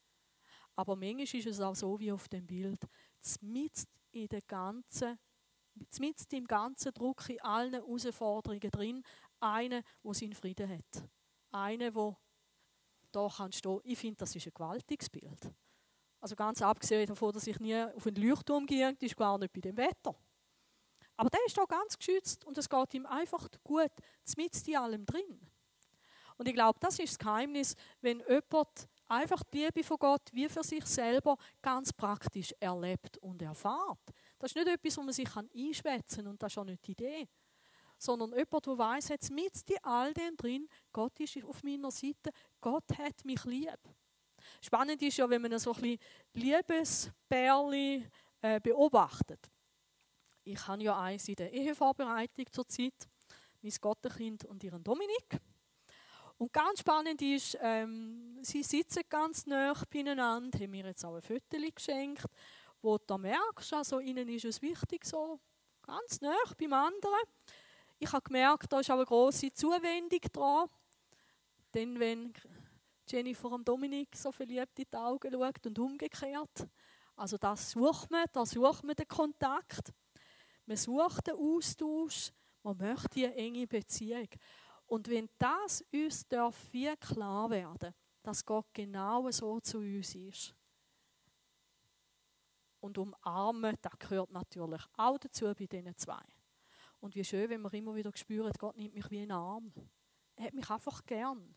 Aber 0.76 0.96
manchmal 0.96 1.24
ist 1.24 1.48
es 1.48 1.60
auch 1.60 1.76
so 1.76 2.00
wie 2.00 2.12
auf 2.12 2.30
dem 2.30 2.46
Bild, 2.46 2.82
mitten 3.42 3.88
in 4.12 4.28
im 6.32 6.48
ganzen 6.48 6.94
Druck, 6.94 7.30
in 7.30 7.42
allen 7.42 7.74
Herausforderungen 7.74 8.72
drin, 8.72 9.04
eine, 9.40 9.84
wo 10.04 10.14
seinen 10.14 10.34
Frieden 10.34 10.70
hat. 10.70 11.10
Eine, 11.52 11.94
wo 11.94 12.18
da 13.12 13.28
kann 13.28 13.52
stehen. 13.52 13.80
Ich 13.84 13.98
finde, 13.98 14.18
das 14.18 14.36
ist 14.36 14.48
ein 14.48 14.54
gewaltiges 14.54 15.10
Bild. 15.10 15.52
Also 16.22 16.36
ganz 16.36 16.62
abgesehen 16.62 17.08
davon, 17.08 17.34
dass 17.34 17.48
ich 17.48 17.60
nie 17.60 17.76
auf 17.76 18.06
einen 18.06 18.16
Leuchtturm 18.16 18.68
gehe, 18.68 18.96
ist 19.00 19.18
gar 19.18 19.38
nicht 19.40 19.52
bei 19.52 19.60
dem 19.60 19.76
Wetter. 19.76 20.16
Aber 21.18 21.30
der 21.30 21.40
ist 21.46 21.58
da 21.58 21.66
ganz 21.66 21.98
geschützt 21.98 22.46
und 22.46 22.58
es 22.58 22.70
geht 22.70 22.94
ihm 22.94 23.06
einfach 23.08 23.48
gut, 23.64 23.92
mit 24.38 24.68
in 24.68 24.76
allem 24.78 25.06
drin. 25.06 25.40
Und 26.38 26.48
ich 26.48 26.54
glaube, 26.54 26.80
das 26.80 26.98
ist 27.00 27.12
das 27.12 27.20
Geheimnis, 27.20 27.76
wenn 28.02 28.20
jemand 28.28 28.88
einfach 29.08 29.44
die 29.44 29.66
Liebe 29.66 29.84
von 29.84 29.98
Gott 29.98 30.30
wie 30.32 30.48
für 30.48 30.64
sich 30.64 30.86
selber 30.86 31.38
ganz 31.62 31.92
praktisch 31.92 32.54
erlebt 32.60 33.18
und 33.20 33.42
erfahrt. 33.42 34.00
Das 34.40 34.52
ist 34.52 34.56
nicht 34.56 34.68
etwas, 34.68 34.98
wo 34.98 35.02
man 35.04 35.14
sich 35.14 35.30
einschwätzen 35.36 36.24
kann 36.24 36.32
und 36.32 36.42
das 36.42 36.54
ist 36.54 36.58
auch 36.58 36.64
nicht 36.64 36.88
die 36.88 36.94
Idee. 36.94 37.30
Sondern 37.98 38.32
jemand, 38.32 38.66
der 38.66 38.78
weiss, 38.78 39.10
jetzt 39.10 39.32
mit 39.32 39.52
all 39.84 40.14
dem 40.14 40.36
drin, 40.38 40.68
Gott 40.92 41.20
ist 41.20 41.44
auf 41.44 41.62
meiner 41.62 41.92
Seite, 41.92 42.32
Gott 42.60 42.86
hat 42.98 43.24
mich 43.24 43.44
lieb. 43.46 43.80
Spannend 44.62 45.02
ist 45.02 45.18
ja, 45.18 45.30
wenn 45.30 45.42
man 45.42 45.58
so 45.60 45.74
ein 45.74 45.82
bisschen 45.82 46.00
Liebesbärli 46.34 48.08
äh, 48.42 48.60
beobachtet. 48.60 49.50
Ich 50.44 50.68
habe 50.68 50.84
ja 50.84 51.00
eins 51.00 51.28
in 51.28 51.36
der 51.36 51.52
Ehevorbereitung 51.52 52.46
zurzeit, 52.52 53.08
mein 53.62 53.74
Gottenkind 53.80 54.46
und 54.46 54.64
ihren 54.64 54.84
Dominik. 54.84 55.40
Und 56.38 56.52
ganz 56.52 56.80
spannend 56.80 57.22
ist, 57.22 57.56
ähm, 57.62 58.40
sie 58.42 58.64
sitzen 58.64 59.04
ganz 59.08 59.46
nah 59.46 59.74
beieinander, 59.90 60.60
haben 60.60 60.72
mir 60.72 60.86
jetzt 60.86 61.06
auch 61.06 61.16
ein 61.16 61.22
Foto 61.22 61.58
geschenkt, 61.76 62.26
wo 62.82 62.98
du 62.98 63.18
merkst, 63.20 63.74
also 63.74 64.00
ihnen 64.00 64.28
ist 64.28 64.46
es 64.46 64.62
wichtig, 64.62 65.06
so 65.06 65.40
ganz 65.84 66.20
nah 66.22 66.36
beim 66.58 66.74
anderen. 66.74 67.22
Ich 68.00 68.12
habe 68.12 68.24
gemerkt, 68.24 68.74
da 68.74 68.80
ist 68.80 68.90
auch 68.90 68.96
eine 68.96 69.06
grosse 69.06 69.54
Zuwendung 69.54 70.22
dran. 70.34 70.68
Denn 71.74 72.00
wenn 72.00 72.34
Jennifer 73.12 73.52
und 73.52 73.68
Dominik 73.68 74.16
so 74.16 74.32
verliebt 74.32 74.80
in 74.80 74.86
die 74.92 74.98
Augen 74.98 75.32
schaut 75.32 75.68
und 75.68 75.80
umgekehrt. 75.80 76.68
Also 77.16 77.38
das 77.38 77.72
sucht 77.72 78.10
man, 78.10 78.26
da 78.32 78.46
sucht 78.46 78.84
man 78.84 78.96
den 78.96 79.08
Kontakt. 79.08 79.94
Man 80.66 80.78
sucht 80.78 81.28
den 81.28 81.36
Austausch, 81.36 82.32
man 82.64 82.78
möchte 82.78 83.26
eine 83.26 83.36
enge 83.36 83.68
Beziehung. 83.68 84.30
Und 84.86 85.10
wenn 85.10 85.30
das 85.38 85.84
uns 85.94 86.28
darf 86.28 86.72
wie 86.72 86.96
klar 86.98 87.50
werden, 87.50 87.94
dass 88.24 88.46
Gott 88.46 88.68
genau 88.74 89.30
so 89.32 89.60
zu 89.60 89.80
uns 89.80 90.16
ist. 90.16 90.56
Und 92.80 92.98
umarmen, 92.98 93.78
das 93.82 94.00
gehört 94.00 94.32
natürlich 94.32 94.82
auch 94.98 95.18
dazu 95.18 95.46
bei 95.54 95.66
diesen 95.66 95.96
zwei. 95.98 96.24
Und 97.00 97.16
wie 97.16 97.24
schön, 97.24 97.50
wenn 97.50 97.62
man 97.62 97.72
immer 97.74 97.96
wieder 97.96 98.12
spürt, 98.16 98.58
Gott 98.60 98.76
nimmt 98.76 98.94
mich 98.94 99.10
wie 99.10 99.22
einen 99.22 99.32
Arm. 99.32 99.72
Er 100.36 100.46
hat 100.46 100.54
mich 100.54 100.70
einfach 100.70 101.06
gern. 101.06 101.56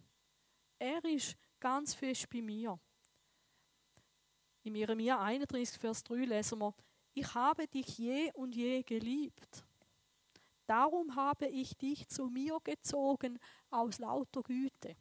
Er 0.78 1.04
ist 1.04 1.36
ganz 1.64 1.94
fest 1.94 2.28
bei 2.28 2.42
mir. 2.42 2.78
In 4.64 4.74
Jeremia 4.74 5.18
31, 5.18 5.78
Vers 5.78 6.04
3 6.04 6.26
lesen 6.26 6.58
wir, 6.58 6.74
ich 7.14 7.34
habe 7.34 7.66
dich 7.66 7.96
je 7.96 8.30
und 8.34 8.54
je 8.54 8.82
geliebt. 8.82 9.64
Darum 10.66 11.16
habe 11.16 11.46
ich 11.46 11.74
dich 11.74 12.06
zu 12.06 12.26
mir 12.26 12.58
gezogen 12.62 13.38
aus 13.70 13.98
lauter 13.98 14.42
Güte. 14.42 14.94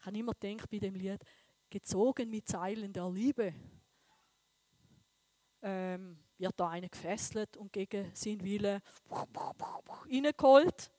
Ich 0.00 0.06
habe 0.06 0.18
immer 0.18 0.34
gedacht 0.34 0.68
bei 0.68 0.78
dem 0.78 0.96
Lied, 0.96 1.22
gezogen 1.70 2.30
mit 2.30 2.48
Zeilen 2.48 2.92
der 2.92 3.08
Liebe. 3.08 3.54
Ähm, 5.62 6.18
wird 6.36 6.58
da 6.58 6.68
einer 6.70 6.88
gefesselt 6.88 7.56
und 7.56 7.72
gegen 7.72 8.12
seinen 8.12 8.42
Willen 8.42 8.80
reingeholt. 9.08 10.90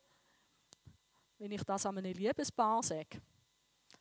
Wenn 1.40 1.52
ich 1.52 1.64
das 1.64 1.86
an 1.86 1.98
einem 1.98 2.14
Liebespaar 2.14 2.82
sage, 2.82 3.20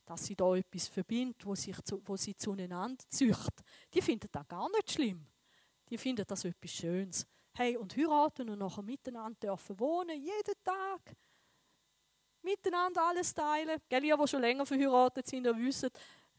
dass 0.05 0.25
sie 0.25 0.37
da 0.37 0.55
etwas 0.55 0.89
verbindet, 0.89 1.45
wo, 1.47 1.55
sich 1.55 1.81
zu, 1.83 2.03
wo 2.05 2.17
sie 2.17 2.37
zueinander 2.37 3.05
zücht, 3.09 3.63
die 3.93 4.03
finden 4.03 4.29
das 4.31 4.47
gar 4.47 4.69
nicht 4.71 4.93
schlimm. 4.93 5.27
Die 5.89 5.99
finden 5.99 6.25
das 6.27 6.45
etwas 6.45 6.71
Schönes. 6.71 7.27
Hey, 7.53 7.77
und 7.77 7.97
heiraten 7.97 8.51
und 8.51 8.59
nachher 8.59 8.83
miteinander 8.83 9.39
dürfen 9.39 9.79
wohnen, 9.79 10.21
jeden 10.21 10.55
Tag. 10.65 11.17
Miteinander 12.43 13.07
alles 13.07 13.33
teilen. 13.33 13.81
Gell, 13.89 14.05
ihr, 14.05 14.17
die 14.17 14.29
schon 14.29 14.41
länger 14.41 14.67
verheiratet 14.67 15.27
sind, 15.27 15.47
ihr 15.47 15.57
wisst, 15.57 15.91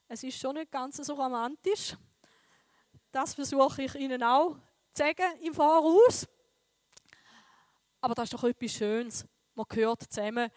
es 0.08 0.24
ist 0.24 0.40
schon 0.40 0.56
nicht 0.56 0.72
ganz 0.72 0.98
so 0.98 1.14
romantisch. 1.14 1.96
Das 3.12 3.34
versuche 3.34 3.84
ich 3.84 3.96
Ihnen 3.96 4.22
auch 4.22 4.56
zu 4.92 5.04
sagen 5.04 5.40
im 5.42 5.54
Voraus. 5.54 6.28
Aber 8.02 8.14
das 8.14 8.26
ist 8.26 8.34
doch 8.34 8.44
etwas 8.44 8.72
Schönes. 8.72 9.26
Man 9.56 9.66
gehört 9.68 10.04
zusammen 10.04 10.52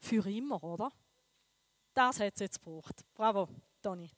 für 0.00 0.28
immer, 0.28 0.62
oder? 0.62 0.90
Das 2.00 2.18
hat 2.18 2.32
es 2.32 2.40
jetzt 2.40 2.62
gebraucht. 2.64 3.04
Bravo, 3.12 3.46
Toni. 3.82 4.10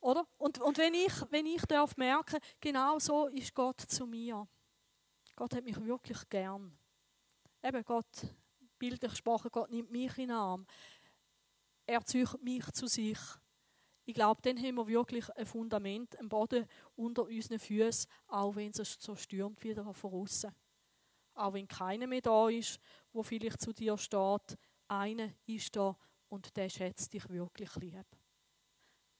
Oder? 0.00 0.26
Und, 0.38 0.58
und 0.60 0.76
wenn 0.76 0.92
ich, 0.92 1.12
wenn 1.30 1.46
ich 1.46 1.62
darf 1.66 1.96
merken, 1.96 2.40
genau 2.58 2.98
so 2.98 3.28
ist 3.28 3.54
Gott 3.54 3.80
zu 3.80 4.08
mir. 4.08 4.48
Gott 5.36 5.54
hat 5.54 5.62
mich 5.62 5.80
wirklich 5.84 6.28
gern. 6.28 6.76
Eben 7.62 7.84
Gott, 7.84 8.26
bildlich 8.76 9.12
gesprochen, 9.12 9.50
Gott 9.52 9.70
nimmt 9.70 9.92
mich 9.92 10.18
in 10.18 10.30
den 10.30 10.36
Arm. 10.36 10.66
Er 11.86 12.04
zieht 12.04 12.42
mich 12.42 12.68
zu 12.72 12.88
sich. 12.88 13.20
Ich 14.04 14.14
glaube, 14.14 14.42
dann 14.42 14.58
haben 14.58 14.74
wir 14.74 14.88
wirklich 14.88 15.30
ein 15.36 15.46
Fundament, 15.46 16.18
ein 16.18 16.28
Boden 16.28 16.66
unter 16.96 17.22
unseren 17.22 17.60
Füßen, 17.60 18.10
auch 18.26 18.56
wenn 18.56 18.72
es 18.72 18.98
so 18.98 19.14
stürmt 19.14 19.62
wieder 19.62 19.94
von 19.94 20.12
außen. 20.12 20.52
Auch 21.34 21.52
wenn 21.52 21.68
keiner 21.68 22.08
mehr 22.08 22.20
da 22.20 22.48
ist, 22.48 22.80
wo 23.12 23.22
vielleicht 23.22 23.60
zu 23.60 23.72
dir 23.72 23.96
steht, 23.96 24.58
einer 24.88 25.30
ist 25.46 25.74
da 25.76 25.96
und 26.28 26.56
der 26.56 26.68
schätzt 26.68 27.12
dich 27.12 27.28
wirklich 27.28 27.74
lieb. 27.76 28.06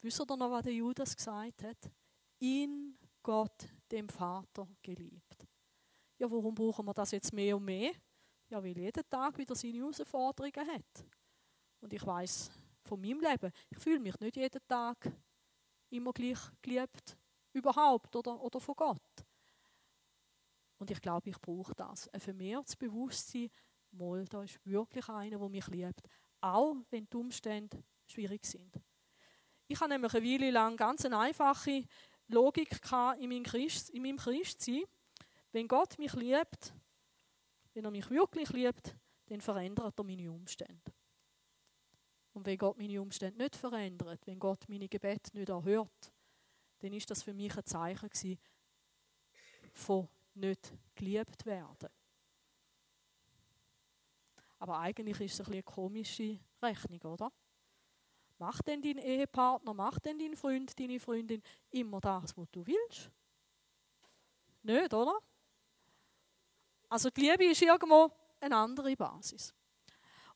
Wisst 0.01 0.21
ihr 0.21 0.37
noch, 0.37 0.51
was 0.51 0.63
der 0.63 0.75
Judas 0.75 1.17
gesagt 1.17 1.63
hat? 1.65 1.91
In 2.39 2.97
Gott, 3.23 3.69
dem 3.91 4.09
Vater, 4.09 4.69
geliebt. 4.83 5.47
Ja, 6.19 6.31
warum 6.31 6.55
brauchen 6.55 6.87
wir 6.87 6.95
das 6.95 7.11
jetzt 7.11 7.33
mehr 7.33 7.57
und 7.57 7.65
mehr? 7.65 7.93
Ja, 8.49 8.63
weil 8.63 8.77
jeder 8.77 9.09
Tag 9.09 9.37
wieder 9.39 9.55
seine 9.55 9.79
Herausforderungen 9.79 10.69
hat. 10.69 11.05
Und 11.81 11.93
ich 11.93 12.05
weiß 12.05 12.51
von 12.85 13.01
meinem 13.01 13.21
Leben, 13.21 13.53
ich 13.69 13.79
fühle 13.79 14.01
mich 14.01 14.19
nicht 14.21 14.37
jeden 14.37 14.67
Tag 14.67 15.13
immer 15.91 16.13
gleich 16.13 16.39
geliebt, 16.63 17.17
überhaupt 17.53 18.15
oder, 18.17 18.41
oder 18.41 18.61
von 18.61 18.75
Gott. 18.75 19.27
Und 20.79 20.91
ich 20.91 21.01
glaube, 21.01 21.29
ich 21.31 21.41
brauche 21.41 21.75
das. 21.75 22.09
Ein 22.09 22.21
vermehrtes 22.21 22.77
Bewusstsein, 22.77 23.51
mal, 23.93 24.25
da 24.27 24.43
ist 24.43 24.65
wirklich 24.65 25.09
einer, 25.09 25.39
der 25.39 25.49
mich 25.49 25.67
liebt. 25.69 26.09
Auch 26.41 26.77
wenn 26.91 27.09
die 27.09 27.17
Umstände 27.17 27.83
schwierig 28.07 28.45
sind. 28.45 28.81
Ich 29.67 29.81
habe 29.81 29.91
nämlich 29.91 30.15
eine 30.15 30.25
Weile 30.25 30.51
lang 30.51 30.77
ganz 30.77 31.05
eine 31.05 31.19
einfache 31.19 31.85
Logik 32.29 32.81
in 33.19 33.29
meinem, 33.29 33.43
Christ, 33.43 33.91
in 33.91 34.03
meinem 34.03 34.17
Christsein. 34.17 34.85
Wenn 35.53 35.69
Gott 35.69 35.99
mich 35.99 36.15
liebt, 36.15 36.75
wenn 37.75 37.85
er 37.85 37.91
mich 37.91 38.09
wirklich 38.11 38.51
liebt, 38.51 38.95
dann 39.27 39.41
verändert 39.41 39.99
er 39.99 40.05
meine 40.05 40.31
Umstände. 40.31 40.93
Und 42.33 42.47
wenn 42.47 42.59
Gott 42.59 42.79
meine 42.79 43.01
Umstände 43.01 43.39
nicht 43.43 43.57
verändert, 43.57 44.27
wenn 44.27 44.39
Gott 44.39 44.69
meine 44.69 44.89
Gebete 44.89 45.37
nicht 45.37 45.49
erhört, 45.49 46.13
dann 46.79 46.93
ist 46.93 47.11
das 47.11 47.23
für 47.23 47.35
mich 47.35 47.57
ein 47.57 47.65
Zeichen 47.65 48.39
von 49.75 50.09
nicht 50.35 50.73
geliebt 50.95 51.45
werden. 51.47 51.89
Aber 54.59 54.79
eigentlich 54.79 55.21
ist 55.21 55.41
es 55.41 55.47
ein 55.47 55.53
eine 55.53 55.63
komische 55.63 56.39
Rechnung, 56.63 57.01
oder? 57.03 57.33
Macht 58.39 58.67
denn 58.69 58.83
dein 58.83 58.99
Ehepartner, 58.99 59.75
macht 59.75 60.05
denn 60.05 60.19
dein 60.19 60.37
Freund, 60.37 60.79
deine 60.79 61.01
Freundin 61.01 61.43
immer 61.71 62.01
das, 62.01 62.37
was 62.37 62.49
du 62.53 62.65
willst? 62.67 63.11
Nicht, 64.63 64.95
oder? 64.95 65.19
Also 66.89 67.11
die 67.11 67.23
Liebe 67.23 67.47
ist 67.47 67.63
irgendwo 67.63 68.11
eine 68.41 68.57
andere 68.57 68.95
Basis. 68.97 69.53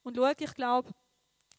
Und 0.02 0.16
schau, 0.16 0.30
ich 0.36 0.54
glaube, 0.54 0.90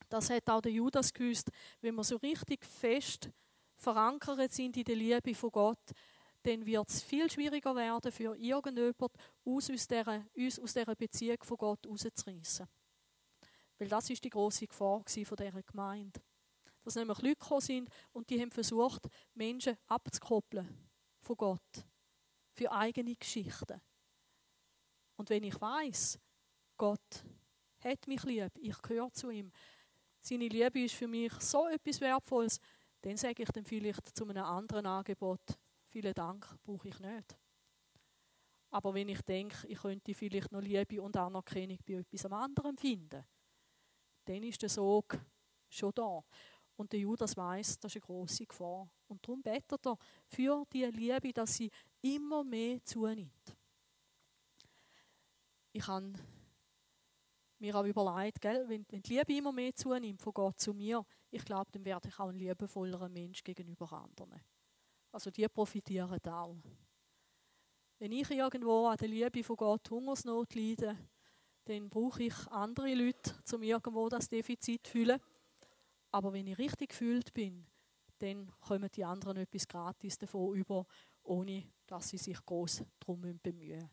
das 0.09 0.29
hat 0.29 0.49
auch 0.49 0.61
der 0.61 0.71
Judas 0.71 1.13
gewusst, 1.13 1.49
wenn 1.81 1.95
wir 1.95 2.03
so 2.03 2.17
richtig 2.17 2.65
fest 2.65 3.29
verankert 3.75 4.51
sind 4.51 4.77
in 4.77 4.83
der 4.83 4.95
Liebe 4.95 5.33
von 5.33 5.51
Gott, 5.51 5.91
dann 6.43 6.65
wird 6.65 6.89
es 6.89 7.01
viel 7.01 7.29
schwieriger 7.31 7.75
werden, 7.75 8.11
für 8.11 8.35
irgendjemand 8.35 9.11
uns 9.43 9.71
aus 9.71 9.87
dieser, 9.87 10.25
uns 10.35 10.59
aus 10.59 10.73
dieser 10.73 10.95
Beziehung 10.95 11.37
von 11.41 11.57
Gott 11.57 11.87
rauszureißen. 11.87 12.67
Weil 13.79 13.87
das 13.87 14.09
ist 14.09 14.23
die 14.23 14.29
große 14.29 14.67
Gefahr 14.67 15.03
von 15.07 15.37
dieser 15.37 15.63
Gemeinde. 15.63 16.21
Dass 16.83 16.95
nämlich 16.95 17.19
Leute 17.19 17.35
gekommen 17.35 17.61
sind 17.61 17.89
und 18.11 18.29
die 18.29 18.39
haben 18.39 18.51
versucht, 18.51 19.07
Menschen 19.33 19.77
abzukoppeln 19.87 20.67
von 21.21 21.37
Gott. 21.37 21.85
Für 22.53 22.71
eigene 22.71 23.15
Geschichten. 23.15 23.81
Und 25.15 25.29
wenn 25.29 25.43
ich 25.43 25.59
weiß, 25.59 26.19
Gott 26.77 27.23
hat 27.79 28.07
mich 28.07 28.23
lieb, 28.23 28.51
ich 28.59 28.81
gehöre 28.81 29.11
zu 29.13 29.29
ihm, 29.29 29.51
seine 30.19 30.47
Liebe 30.47 30.83
ist 30.83 30.95
für 30.95 31.07
mich 31.07 31.33
so 31.39 31.67
etwas 31.67 31.99
Wertvolles, 31.99 32.59
dann 33.01 33.17
sage 33.17 33.43
ich 33.43 33.49
dann 33.49 33.65
vielleicht 33.65 34.15
zu 34.15 34.27
einem 34.27 34.43
anderen 34.43 34.85
Angebot, 34.85 35.41
vielen 35.93 36.13
Dank, 36.15 36.57
brauche 36.63 36.87
ich 36.87 36.99
nicht. 36.99 37.37
Aber 38.71 38.95
wenn 38.95 39.09
ich 39.09 39.21
denke, 39.21 39.67
ich 39.67 39.77
könnte 39.77 40.15
vielleicht 40.15 40.51
noch 40.51 40.61
Liebe 40.61 40.99
und 41.01 41.15
Anerkennung 41.15 41.77
bei 41.85 41.93
etwas 41.93 42.25
anderem 42.25 42.75
finden, 42.75 43.23
dann 44.25 44.43
ist 44.43 44.61
der 44.63 44.69
Sog 44.69 45.19
schon 45.69 45.91
da. 45.93 46.23
Und 46.75 46.91
der 46.91 46.99
Judas 46.99 47.37
weiß, 47.37 47.79
das 47.79 47.91
ist 47.91 47.97
eine 47.97 48.07
große 48.07 48.47
Gefahr. 48.47 48.89
Und 49.07 49.23
darum 49.23 49.43
betet 49.43 49.85
er 49.85 49.97
für 50.25 50.65
die 50.73 50.85
Liebe, 50.85 51.31
dass 51.31 51.57
sie 51.57 51.69
immer 52.01 52.43
mehr 52.43 52.83
zunimmt. 52.83 53.55
Ich 55.71 55.87
habe 55.87 56.13
mir 57.59 57.75
auch 57.75 57.85
überlegt, 57.85 58.41
gell, 58.41 58.67
wenn, 58.67 58.83
wenn 58.89 59.03
die 59.03 59.13
Liebe 59.13 59.37
immer 59.37 59.51
mehr 59.51 59.75
zunimmt 59.75 60.23
von 60.23 60.33
Gott 60.33 60.59
zu 60.59 60.73
mir, 60.73 61.05
ich 61.29 61.45
glaube, 61.45 61.71
dann 61.71 61.85
werde 61.85 62.09
ich 62.09 62.19
auch 62.19 62.29
ein 62.29 62.35
liebevollerer 62.35 63.09
Mensch 63.09 63.43
gegenüber 63.43 63.93
anderen. 63.93 64.41
Also 65.13 65.29
die 65.29 65.47
profitieren 65.47 66.19
auch. 66.25 66.57
Wenn 67.99 68.11
ich 68.11 68.31
irgendwo 68.31 68.87
an 68.87 68.97
der 68.97 69.07
Liebe 69.07 69.43
von 69.43 69.55
Gott 69.55 69.87
Hungersnot 69.91 70.55
leide, 70.55 70.97
dann 71.65 71.87
brauche 71.87 72.23
ich 72.23 72.33
andere 72.47 72.95
Leute, 72.95 73.35
um 73.53 73.61
irgendwo 73.61 74.09
das 74.09 74.27
Defizit 74.27 74.85
zu 74.87 74.91
fühlen. 74.91 75.19
Aber 76.11 76.33
wenn 76.33 76.47
ich 76.47 76.57
richtig 76.57 76.89
gefühlt 76.89 77.31
bin, 77.31 77.63
dann 78.17 78.51
kommen 78.59 78.89
die 78.91 79.05
anderen 79.05 79.37
etwas 79.37 79.67
gratis 79.67 80.17
davon 80.17 80.55
über, 80.55 80.87
ohne 81.21 81.71
dass 81.85 82.09
sie 82.09 82.17
sich 82.17 82.43
groß 82.43 82.83
darum 82.99 83.39
bemühen. 83.41 83.89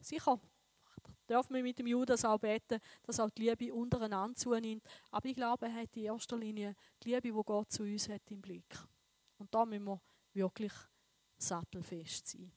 Sicher 0.00 0.40
dürfen 1.28 1.54
wir 1.54 1.62
mit 1.62 1.78
dem 1.78 1.86
Judas 1.86 2.24
auch 2.24 2.38
beten, 2.38 2.80
dass 3.04 3.20
auch 3.20 3.30
die 3.30 3.42
Liebe 3.42 3.72
untereinander 3.72 4.34
zunimmt. 4.34 4.82
Aber 5.12 5.28
ich 5.28 5.36
glaube, 5.36 5.66
er 5.66 5.74
hat 5.74 5.96
in 5.96 6.06
erster 6.06 6.36
Linie 6.36 6.74
die 7.04 7.14
Liebe, 7.14 7.32
die 7.32 7.42
Gott 7.44 7.70
zu 7.70 7.84
uns 7.84 8.08
hat, 8.08 8.28
im 8.30 8.42
Blick. 8.42 8.76
Und 9.38 9.54
da 9.54 9.64
müssen 9.64 9.84
wir 9.84 10.00
wirklich 10.38 10.72
sattelfest 11.36 12.28
sein. 12.28 12.52